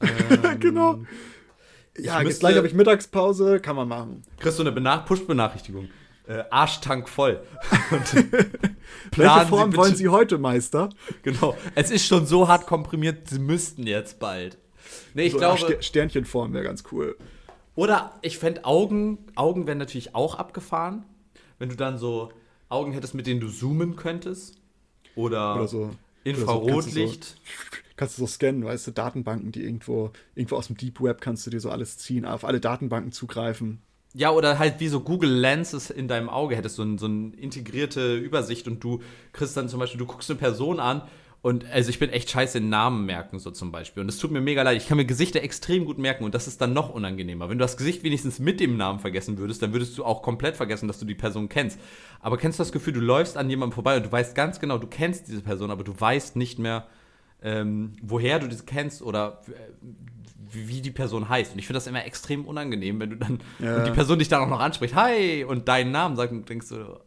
[0.61, 1.01] genau.
[1.97, 4.23] Ja, jetzt müsste- gleich habe ich Mittagspause, kann man machen.
[4.41, 5.89] Kriegst du eine Benach Push-Benachrichtigung.
[6.29, 7.41] Äh, Arschtank voll.
[9.17, 10.91] Welche Form wollen Sie heute, Meister?
[11.23, 11.57] Genau.
[11.75, 14.59] Es ist schon so hart komprimiert, sie müssten jetzt bald.
[15.15, 15.59] Nee, ich so, glaube.
[15.59, 17.17] Ster- Sternchenform wäre ganz cool.
[17.75, 21.05] Oder ich fände Augen, Augen wären natürlich auch abgefahren.
[21.59, 22.31] Wenn du dann so
[22.69, 24.59] Augen hättest, mit denen du zoomen könntest.
[25.15, 25.91] Oder, Oder so.
[26.25, 27.41] Infrarotlicht.
[27.97, 31.47] Kannst du so scannen, weißt du, Datenbanken, die irgendwo, irgendwo aus dem Deep Web kannst
[31.47, 33.81] du dir so alles ziehen, auf alle Datenbanken zugreifen.
[34.15, 37.35] Ja, oder halt wie so Google Lenses in deinem Auge hättest so, ein, so eine
[37.37, 39.03] integrierte Übersicht und du
[39.33, 41.03] kriegst dann zum Beispiel, du guckst eine Person an
[41.41, 44.03] und also ich bin echt scheiße in Namen merken, so zum Beispiel.
[44.03, 44.77] Und es tut mir mega leid.
[44.77, 47.49] Ich kann mir Gesichter extrem gut merken und das ist dann noch unangenehmer.
[47.49, 50.57] Wenn du das Gesicht wenigstens mit dem Namen vergessen würdest, dann würdest du auch komplett
[50.57, 51.79] vergessen, dass du die Person kennst.
[52.21, 54.79] Aber kennst du das Gefühl, du läufst an jemandem vorbei und du weißt ganz genau,
[54.79, 56.89] du kennst diese Person, aber du weißt nicht mehr,
[57.43, 59.53] ähm, woher du das kennst oder äh,
[60.51, 61.53] wie, die Person heißt.
[61.53, 63.77] Und ich finde das immer extrem unangenehm, wenn du dann Ja.
[63.79, 66.67] und die Person dich dann auch noch anspricht, hi, und deinen Namen sagt und denkst
[66.67, 67.01] so,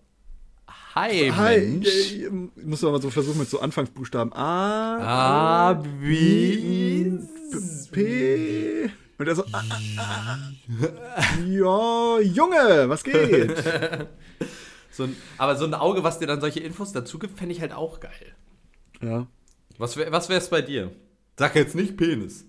[0.95, 2.13] hi, Hi, Mensch.
[2.13, 2.29] äh,
[2.63, 4.31] musst du mal so versuchen mit so Anfangsbuchstaben.
[4.33, 7.17] A, A, B,
[7.91, 8.89] P.
[9.17, 9.63] Und er so, ah,
[9.97, 10.37] ah, ah.
[11.47, 13.53] ja, Junge, was geht?
[14.93, 17.61] So ein, aber so ein Auge, was dir dann solche Infos dazu gibt, fände ich
[17.61, 18.35] halt auch geil.
[19.01, 19.25] ja.
[19.81, 20.91] Was, wär, was wär's bei dir?
[21.37, 22.45] Sag jetzt nicht Penis.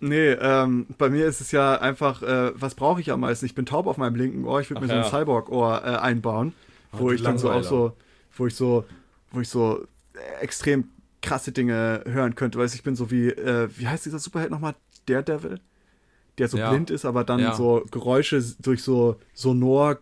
[0.00, 3.46] Nee, ähm, bei mir ist es ja einfach, äh, was brauche ich am meisten?
[3.46, 5.08] Ich bin taub auf meinem linken Ohr, ich würde Ach mir so ein ja.
[5.08, 6.52] Cyborg-Ohr äh, einbauen,
[6.92, 7.96] wo du ich dann so auch so,
[8.36, 8.84] wo ich so,
[9.30, 10.88] wo ich so äh, extrem
[11.22, 12.58] krasse Dinge hören könnte.
[12.58, 14.74] Weißt du, ich bin so wie, äh, wie heißt dieser Superheld nochmal?
[15.06, 15.60] Daredevil?
[16.36, 16.68] Der so Ja.
[16.68, 17.54] blind ist, aber dann Ja.
[17.54, 20.00] so Geräusche durch so Sonor,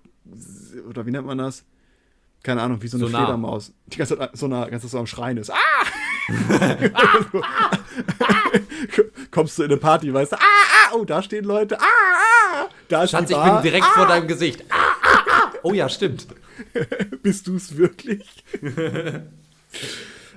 [0.88, 1.62] oder wie nennt man das?
[2.42, 3.26] Keine Ahnung, wie so eine Sonar.
[3.26, 3.72] Fledermaus.
[3.86, 5.52] Die ganze Zeit so, eine, ganze Zeit so am Schreien ist.
[5.52, 5.86] Ah!
[9.30, 12.68] Kommst du in eine Party, weißt du, ah, ah, oh, da stehen Leute, ah, ah,
[12.88, 14.64] da ist Schatz, ich bin direkt vor deinem Gesicht.
[14.68, 15.52] Ah, ah, ah.
[15.62, 16.26] Oh ja, stimmt.
[17.22, 18.44] Bist du es wirklich?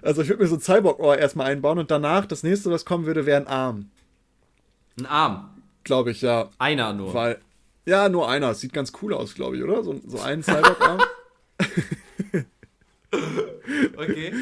[0.02, 3.06] also ich würde mir so ein Cyborg-Ohr erstmal einbauen und danach, das nächste, was kommen
[3.06, 3.90] würde, wäre ein Arm.
[5.00, 5.50] Ein Arm.
[5.84, 6.50] Glaube ich, ja.
[6.58, 7.14] Einer nur.
[7.14, 7.40] Weil,
[7.86, 8.54] ja, nur einer.
[8.56, 9.84] Sieht ganz cool aus, glaube ich, oder?
[9.84, 11.02] So, so ein Cyborg-Arm.
[13.98, 14.34] Okay.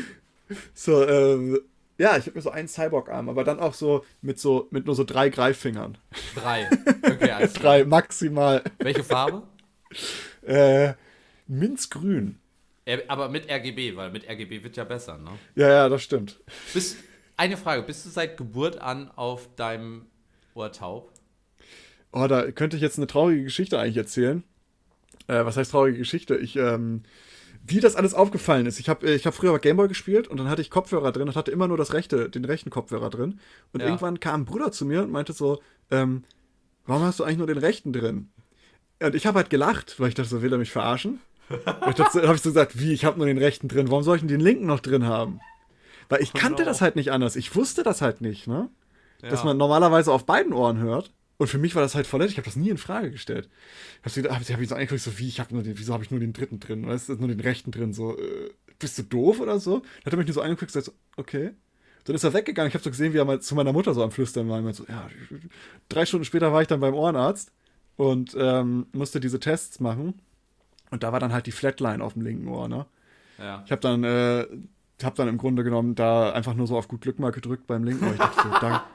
[0.73, 1.59] So, ähm,
[1.97, 4.95] ja, ich habe mir so einen Cyborg-Arm, aber dann auch so mit so, mit nur
[4.95, 5.97] so drei Greiffingern.
[6.35, 6.67] Drei.
[7.01, 7.47] Okay, klar.
[7.47, 8.63] Drei maximal.
[8.79, 9.43] Welche Farbe?
[10.41, 10.93] Äh,
[11.47, 12.39] Minzgrün.
[13.07, 15.31] Aber mit RGB, weil mit RGB wird ja besser, ne?
[15.55, 16.41] Ja, ja, das stimmt.
[16.73, 16.97] Bist,
[17.37, 20.07] eine Frage, bist du seit Geburt an auf deinem
[20.53, 21.11] Ohr taub?
[22.11, 24.43] Oh, da könnte ich jetzt eine traurige Geschichte eigentlich erzählen.
[25.27, 26.35] Äh, was heißt traurige Geschichte?
[26.35, 27.03] Ich, ähm,
[27.65, 28.79] wie das alles aufgefallen ist.
[28.79, 31.51] Ich habe ich hab früher Gameboy gespielt und dann hatte ich Kopfhörer drin und hatte
[31.51, 33.39] immer nur das rechte, den rechten Kopfhörer drin.
[33.71, 33.87] Und Ja.
[33.87, 36.23] irgendwann kam ein Bruder zu mir und meinte so, ähm,
[36.85, 38.29] warum hast du eigentlich nur den rechten drin?
[39.01, 41.19] Und ich habe halt gelacht, weil ich dachte, so will er mich verarschen.
[41.49, 44.03] Und ich dachte, habe ich so gesagt, wie, ich habe nur den rechten drin, warum
[44.03, 45.39] soll ich denn den linken noch drin haben?
[46.09, 46.65] Weil ich kannte no.
[46.65, 47.35] das halt nicht anders.
[47.35, 48.69] Ich wusste das halt nicht, ne?
[49.21, 49.45] Dass Ja.
[49.45, 51.13] man normalerweise auf beiden Ohren hört.
[51.43, 52.31] Und für mich war das halt voll nett.
[52.31, 53.49] Ich habe das nie in Frage gestellt.
[54.05, 56.01] Ich habe hab, hab mich so angeguckt, so wie, ich hab nur den, wieso habe
[56.01, 56.87] ich nur den dritten drin?
[56.87, 57.91] Weißt du, nur den rechten drin?
[57.91, 59.79] So, äh, bist du doof oder so?
[59.79, 61.51] Dann hat er mich nur so angeguckt und gesagt, so, okay.
[62.05, 62.69] Dann ist er weggegangen.
[62.69, 64.59] Ich habe so gesehen, wie er mal zu meiner Mutter so am Flüstern war.
[64.59, 65.09] Und so, ja,
[65.89, 67.51] drei Stunden später war ich dann beim Ohrenarzt
[67.97, 70.13] und ähm, musste diese Tests machen.
[70.91, 72.85] Und da war dann halt die Flatline auf dem linken Ohr, ne?
[73.37, 73.63] Ja.
[73.65, 74.47] Ich habe dann, äh,
[75.03, 77.83] hab dann im Grunde genommen da einfach nur so auf gut Glück mal gedrückt beim
[77.83, 78.13] linken Ohr.
[78.13, 78.85] Ich dachte so, da,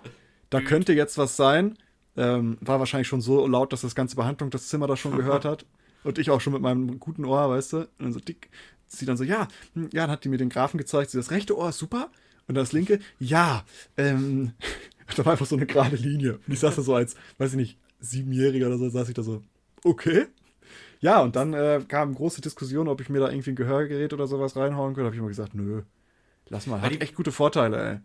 [0.48, 1.76] da könnte jetzt was sein.
[2.18, 5.44] Ähm, war wahrscheinlich schon so laut, dass das ganze Behandlung das Zimmer da schon gehört
[5.44, 5.64] hat.
[6.04, 7.76] Und ich auch schon mit meinem guten Ohr, weißt du?
[7.78, 8.50] Und dann so dick.
[8.88, 11.10] Sie dann so, ja, hm, ja, dann hat die mir den Graphen gezeigt.
[11.10, 12.10] Sie, das rechte Ohr ist super.
[12.48, 13.64] Und das linke, ja,
[13.96, 14.52] ähm,
[15.16, 16.40] da war einfach so eine gerade Linie.
[16.46, 19.22] Und ich saß da so als, weiß ich nicht, Siebenjähriger oder so, saß ich da
[19.22, 19.42] so,
[19.84, 20.26] okay.
[21.00, 24.26] Ja, und dann äh, kam große Diskussion, ob ich mir da irgendwie ein Gehörgerät oder
[24.26, 25.02] sowas reinhauen könnte.
[25.02, 25.82] Da habe ich immer gesagt, nö,
[26.48, 26.80] lass mal.
[26.80, 28.00] Hat echt gute Vorteile, ey.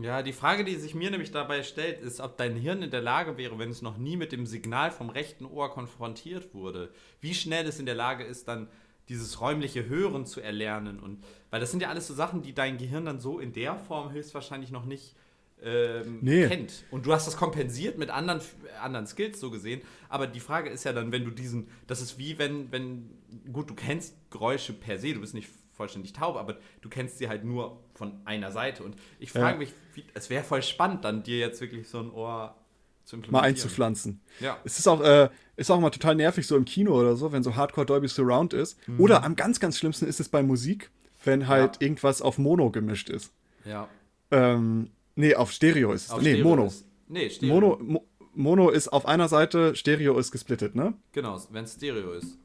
[0.00, 3.00] Ja, die Frage, die sich mir nämlich dabei stellt, ist, ob dein Hirn in der
[3.00, 6.90] Lage wäre, wenn es noch nie mit dem Signal vom rechten Ohr konfrontiert wurde,
[7.20, 8.68] wie schnell es in der Lage ist, dann
[9.08, 11.00] dieses räumliche Hören zu erlernen.
[11.00, 13.76] Und weil das sind ja alles so Sachen, die dein Gehirn dann so in der
[13.76, 15.14] Form höchstwahrscheinlich noch nicht
[15.62, 16.46] ähm, nee.
[16.46, 16.84] kennt.
[16.90, 18.40] Und du hast das kompensiert mit anderen,
[18.80, 19.80] anderen Skills so gesehen.
[20.08, 23.10] Aber die Frage ist ja dann, wenn du diesen, das ist wie wenn, wenn,
[23.52, 25.48] gut, du kennst Geräusche per se, du bist nicht
[25.78, 28.82] vollständig taub, aber du kennst sie halt nur von einer Seite.
[28.82, 29.58] Und ich frage ja.
[29.58, 32.56] mich, wie, es wäre voll spannend, dann dir jetzt wirklich so ein Ohr
[33.04, 33.42] zu implementieren.
[33.42, 34.20] Mal einzupflanzen.
[34.40, 34.58] Ja.
[34.64, 37.44] Es ist auch, äh, ist auch mal total nervig, so im Kino oder so, wenn
[37.44, 38.76] so Hardcore Dolby Surround ist.
[38.88, 39.00] Mhm.
[39.00, 40.90] Oder am ganz, ganz schlimmsten ist es bei Musik,
[41.24, 41.82] wenn halt ja.
[41.82, 43.32] irgendwas auf Mono gemischt ist.
[43.64, 43.88] Ja.
[44.32, 46.10] Ähm, nee, auf Stereo ist es.
[46.10, 46.66] Auf nee, Stereo Mono.
[46.66, 47.54] Ist, nee, Stereo.
[47.54, 48.04] Mono, Mo
[48.34, 50.94] Mono ist auf einer Seite, Stereo ist gesplittet, ne?
[51.12, 52.38] Genau, wenn es Stereo ist.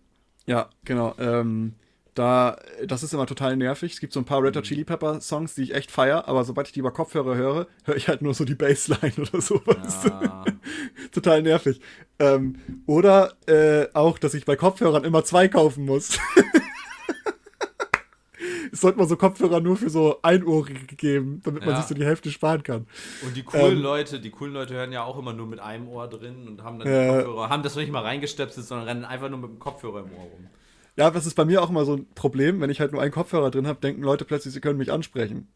[0.46, 1.14] Ja, genau.
[1.20, 1.74] Ähm,
[2.14, 3.93] da, das ist immer total nervig.
[3.93, 4.68] Es gibt so ein paar Red Hot mhm.
[4.68, 7.95] Chili Pepper Songs, die ich echt feiere, aber sobald ich die über Kopfhörer höre, höre
[7.95, 10.05] ich halt nur so die Bassline oder sowas.
[10.05, 10.45] Ja.
[11.11, 11.82] total nervig.
[12.20, 16.20] Ähm, oder äh, auch, dass ich bei Kopfhörern immer zwei kaufen muss.
[18.72, 22.05] es sollte mal so Kopfhörer nur für so Einohrige geben, damit man sich so die
[22.05, 22.86] Hälfte sparen kann.
[23.26, 25.88] Und die coolen ähm, Leute, die coolen Leute hören ja auch immer nur mit einem
[25.88, 29.30] Ohr drin und haben dann äh, Kopfhörer, haben das nicht mal reingestöpselt, sondern rennen einfach
[29.30, 30.49] nur mit dem Kopfhörer im Ohr rum.
[30.96, 33.12] Ja, das ist bei mir auch immer so ein Problem, wenn ich halt nur einen
[33.12, 35.48] Kopfhörer drin habe, denken Leute plötzlich, sie können mich ansprechen.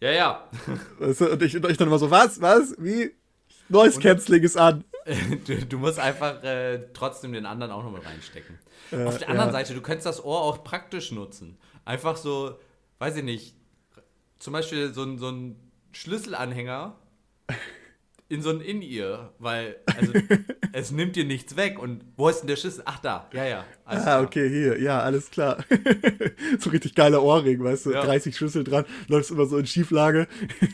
[0.00, 0.48] Ja, ja.
[0.98, 3.12] und, ich, und ich dann immer so, was, was, wie?
[3.68, 4.84] Noise Canceling ist an.
[5.46, 8.60] Du, du musst einfach äh, trotzdem den anderen auch noch mit reinstecken.
[8.92, 9.52] Äh, Auf der anderen ja.
[9.52, 11.58] Seite, du könntest das Ohr auch praktisch nutzen.
[11.84, 12.56] Einfach so,
[13.00, 13.56] weiß ich nicht,
[14.38, 15.56] zum Beispiel so, so ein
[15.90, 16.96] Schlüsselanhänger
[18.32, 20.12] in so ein In-Ear, weil also,
[20.72, 21.78] es nimmt dir nichts weg.
[21.78, 22.82] Und wo ist denn der Schlüssel?
[22.86, 23.64] Ach, da, ja, ja.
[23.84, 24.22] Ah, klar.
[24.22, 25.62] okay, hier, ja, alles klar.
[26.58, 28.02] so richtig geiler Ohrring, weißt du, ja.
[28.02, 30.26] 30 Schlüssel dran, läufst immer so in Schieflage.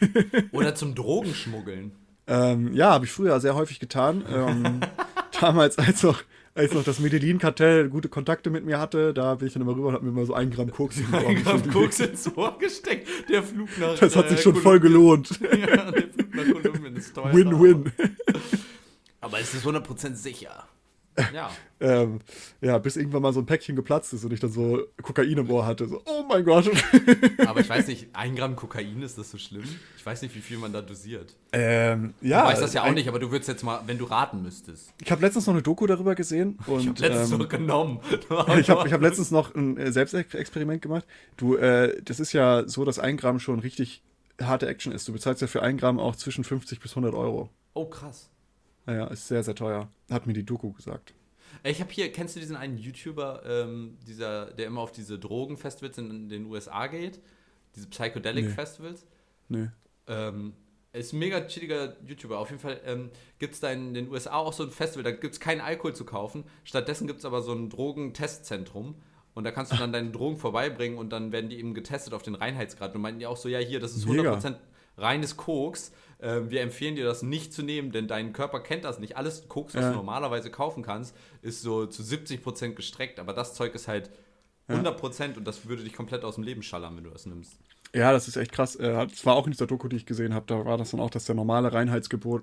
[0.53, 1.91] Oder zum Drogenschmuggeln.
[2.29, 4.25] Ähm, ja, habe ich früher sehr häufig getan.
[4.33, 4.81] Ähm,
[5.41, 6.23] damals, als noch
[6.59, 9.89] als noch das Medellin-Kartell gute Kontakte mit mir hatte, da bin ich dann immer rüber
[9.89, 13.09] und habe mir mal so ein Gramm Koks in Ein Gramm Koks ins Ohr gesteckt.
[13.29, 14.63] Der Flug nach Das hat sich äh, schon Kolumbien.
[14.63, 15.41] voll gelohnt.
[15.41, 17.33] ja, der Flug nach Kolumbien ist teuer.
[17.33, 17.93] Win-win.
[19.21, 20.67] Aber es ist 100% sicher.
[21.33, 21.51] Ja.
[21.81, 22.21] ähm,
[22.61, 25.51] ja, bis irgendwann mal so ein Päckchen geplatzt ist und ich dann so Kokain im
[25.51, 25.87] Ohr hatte.
[25.87, 26.71] So, oh mein Gott.
[27.47, 29.64] Aber ich weiß nicht, ein Gramm Kokain, ist das so schlimm?
[29.97, 31.35] Ich weiß nicht, wie viel man da dosiert.
[31.53, 32.43] Ähm, ja.
[32.43, 34.93] Du weißt das ja auch nicht, aber du würdest jetzt mal, wenn du raten müsstest.
[35.03, 36.59] Ich habe letztens noch eine Doku darüber gesehen.
[36.66, 38.01] Und, ich habe letztens ähm, noch genommen.
[38.59, 41.07] ich habe hab letztens noch ein äh, Selbstexperiment gemacht.
[41.37, 44.03] Du, äh, das ist ja so, dass ein Gramm schon richtig
[44.41, 45.09] harte Action ist.
[45.09, 47.51] Du bezahlst ja für ein Gramm auch zwischen 50 bis 100 Euro.
[47.75, 48.31] Oh, krass.
[48.89, 49.91] Naja, ist sehr, sehr teuer.
[50.11, 51.12] Hat mir die Doku gesagt.
[51.62, 55.99] Ich habe hier, kennst du diesen einen YouTuber, ähm, dieser, der immer auf diese Drogenfestivals
[55.99, 57.20] in den USA geht?
[57.76, 58.51] Diese Psychedelic nee.
[58.51, 59.07] Festivals?
[59.51, 59.68] Nee.
[60.07, 60.55] Ähm,
[60.95, 62.39] ist ein mega chilliger YouTuber.
[62.39, 65.11] Auf jeden Fall ähm, gibt es da in den USA auch so ein Festival, da
[65.11, 66.45] gibt es keinen Alkohol zu kaufen.
[66.64, 68.95] Stattdessen gibt es aber so ein Drogentestzentrum.
[69.34, 72.22] Und da kannst du dann deine Drogen vorbeibringen und dann werden die eben getestet auf
[72.22, 72.95] den Reinheitsgrad.
[72.95, 74.59] Und meinten die auch so, ja, hier, das ist 100% mega.
[74.97, 75.93] reines Koks.
[76.21, 79.16] Ähm, wir empfehlen dir das nicht zu nehmen, denn dein Körper kennt das nicht.
[79.16, 79.91] Alles Koks, was ja.
[79.91, 84.11] du normalerweise kaufen kannst, ist so zu 70% gestreckt, aber das Zeug ist halt
[84.69, 85.37] 100% ja.
[85.37, 87.59] und das würde dich komplett aus dem Leben schallern, wenn du das nimmst.
[87.95, 88.77] Ja, das ist echt krass.
[88.77, 91.01] Äh, das war auch in dieser Doku, die ich gesehen habe, da war das dann
[91.01, 92.43] auch, dass der normale Reinheitsgebot,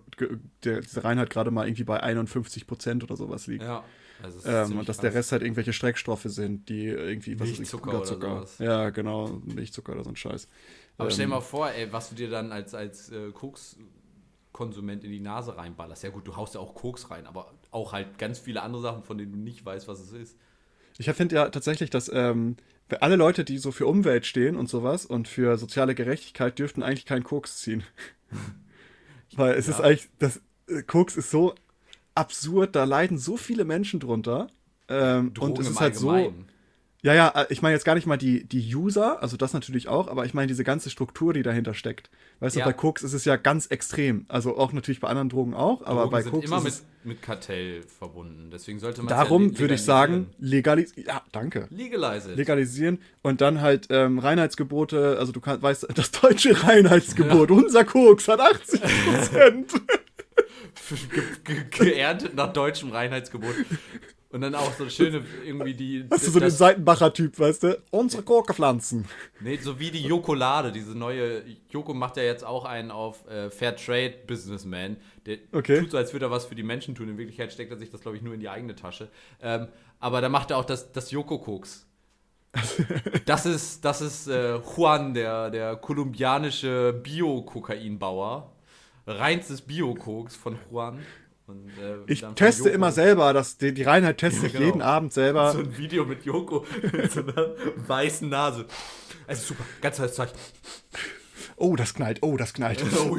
[0.64, 3.64] der, diese Reinheit gerade mal irgendwie bei 51% oder sowas liegt.
[3.64, 3.84] Ja.
[4.24, 5.02] Also ähm, und dass krass.
[5.02, 8.28] der Rest halt irgendwelche Streckstoffe sind, die irgendwie, was Milchzucker ist, Zucker.
[8.28, 8.58] Oder sowas.
[8.60, 10.48] Ja, genau, Milchzucker oder so ein Scheiß.
[10.98, 15.04] Aber ähm, stell dir mal vor, ey, was du dir dann als, als äh, Kokskonsument
[15.04, 16.04] in die Nase reinballerst.
[16.04, 19.04] Ja gut, du haust ja auch Koks rein, aber auch halt ganz viele andere Sachen,
[19.04, 20.38] von denen du nicht weißt, was es ist.
[20.98, 22.56] Ich finde ja tatsächlich, dass ähm,
[23.02, 27.06] alle Leute, die so für Umwelt stehen und sowas und für soziale Gerechtigkeit, dürften eigentlich
[27.06, 27.84] keinen Koks ziehen.
[29.36, 29.74] Weil es ja.
[29.74, 31.56] ist eigentlich, das äh, Koks ist so
[32.14, 34.48] absurd, da leiden so viele Menschen drunter.
[34.88, 36.34] Ähm, und es ist halt so
[37.06, 39.88] ja, ja, äh, ich meine jetzt gar nicht mal die, die User, also das natürlich
[39.88, 42.10] auch, aber ich meine diese ganze Struktur, die dahinter steckt.
[42.40, 42.64] Weißt ja.
[42.64, 44.26] du, bei Koks ist es ja ganz extrem.
[44.28, 47.22] Also auch natürlich bei anderen Drogen auch, aber Drogen bei sind Koks immer mit, mit
[47.22, 48.50] Kartell verbunden.
[48.52, 51.06] Deswegen sollte man Darum ja würde ich sagen, legalisieren.
[51.08, 51.68] Ja, danke.
[51.70, 52.38] Legalisieren.
[52.38, 55.18] Legalisieren und dann halt ähm, Reinheitsgebote.
[55.20, 57.56] Also du kannst, weißt, das deutsche Reinheitsgebot, ja.
[57.56, 59.74] unser Koks hat 80 Prozent.
[61.12, 63.54] ge ge geerntet nach deutschem Reinheitsgebot.
[64.36, 66.06] Und dann auch so schöne, irgendwie die.
[66.12, 67.82] Hast du so den Seitenbacher-Typ, weißt du?
[67.90, 69.06] Unsere Gurkepflanzen.
[69.40, 71.42] Nee, so wie die Jokolade, diese neue.
[71.70, 74.98] Joko macht ja jetzt auch einen auf äh, Fair Trade Businessman.
[75.26, 75.80] Der Okay.
[75.80, 77.08] tut so, als würde er was für die Menschen tun.
[77.08, 79.08] In Wirklichkeit steckt er sich das, glaube ich, nur in die eigene Tasche.
[79.42, 79.70] Ähm,
[80.02, 81.88] aber da macht er auch das, das Joko-Koks.
[83.26, 88.52] Das ist, das ist äh, Juan, der, der kolumbianische Bio-Kokainbauer.
[89.08, 91.00] Reinstes Bio-Koks von Juan.
[91.48, 94.72] Und, äh, Ich teste immer selber, das, die, die Reinheit teste ich Ja, genau.
[94.72, 95.52] jeden Abend selber.
[95.52, 97.52] So ein Video mit Joko mit so einer
[97.88, 98.66] weißen Nase.
[99.28, 100.30] Also super, ganz tolles Zeug.
[101.58, 102.84] Oh, das knallt, oh, das knallt.
[103.00, 103.16] Oh,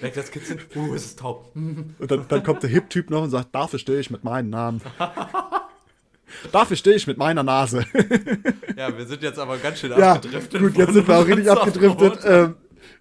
[0.00, 0.60] Merkt das Kitzeln?
[0.74, 1.52] Oh, es ist taub.
[1.54, 4.80] Und dann, dann kommt der Hip-Typ noch und sagt, dafür stehe ich mit meinem Namen.
[6.52, 7.84] dafür stehe ich mit meiner Nase.
[8.76, 10.60] Ja, wir sind jetzt aber ganz schön ja, abgedriftet.
[10.60, 12.18] gut, jetzt sind wir auch richtig abgedriftet.
[12.24, 12.56] Ähm,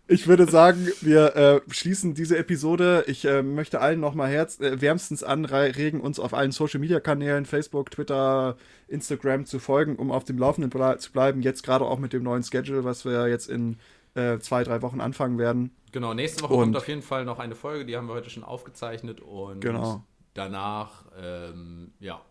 [0.08, 3.04] ich würde sagen, wir äh, schließen diese Episode.
[3.08, 8.56] Ich äh, möchte allen nochmal herz äh, wärmstens anregen, uns auf allen Social-Media-Kanälen, Facebook, Twitter,
[8.88, 11.42] Instagram zu folgen, um auf dem Laufenden ble zu bleiben.
[11.42, 13.78] Jetzt gerade auch mit dem neuen Schedule, was wir jetzt in
[14.14, 15.72] äh, zwei, drei Wochen anfangen werden.
[15.92, 18.30] Genau, nächste Woche Und- kommt auf jeden Fall noch eine Folge, die haben wir heute
[18.30, 19.22] schon aufgezeichnet.
[19.22, 20.04] Und Genau.
[20.36, 22.22] danach, ähm, ja.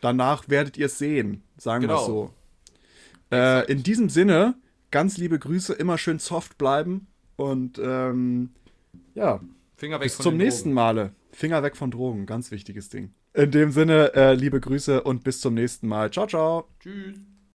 [0.00, 2.00] Danach werdet ihr es sehen, sagen wir Genau.
[2.00, 2.30] es so.
[3.32, 4.54] Äh, in diesem Sinne,
[4.92, 8.50] ganz liebe Grüße, immer schön soft bleiben und ähm,
[9.14, 9.40] ja,
[9.76, 10.74] Finger weg bis von zum nächsten Drogen.
[10.74, 11.14] Male.
[11.32, 13.12] Finger weg von Drogen, ganz wichtiges Ding.
[13.34, 16.10] In dem Sinne, äh, liebe Grüße und bis zum nächsten Mal.
[16.10, 16.68] Ciao, ciao.
[16.80, 17.18] Tschüss.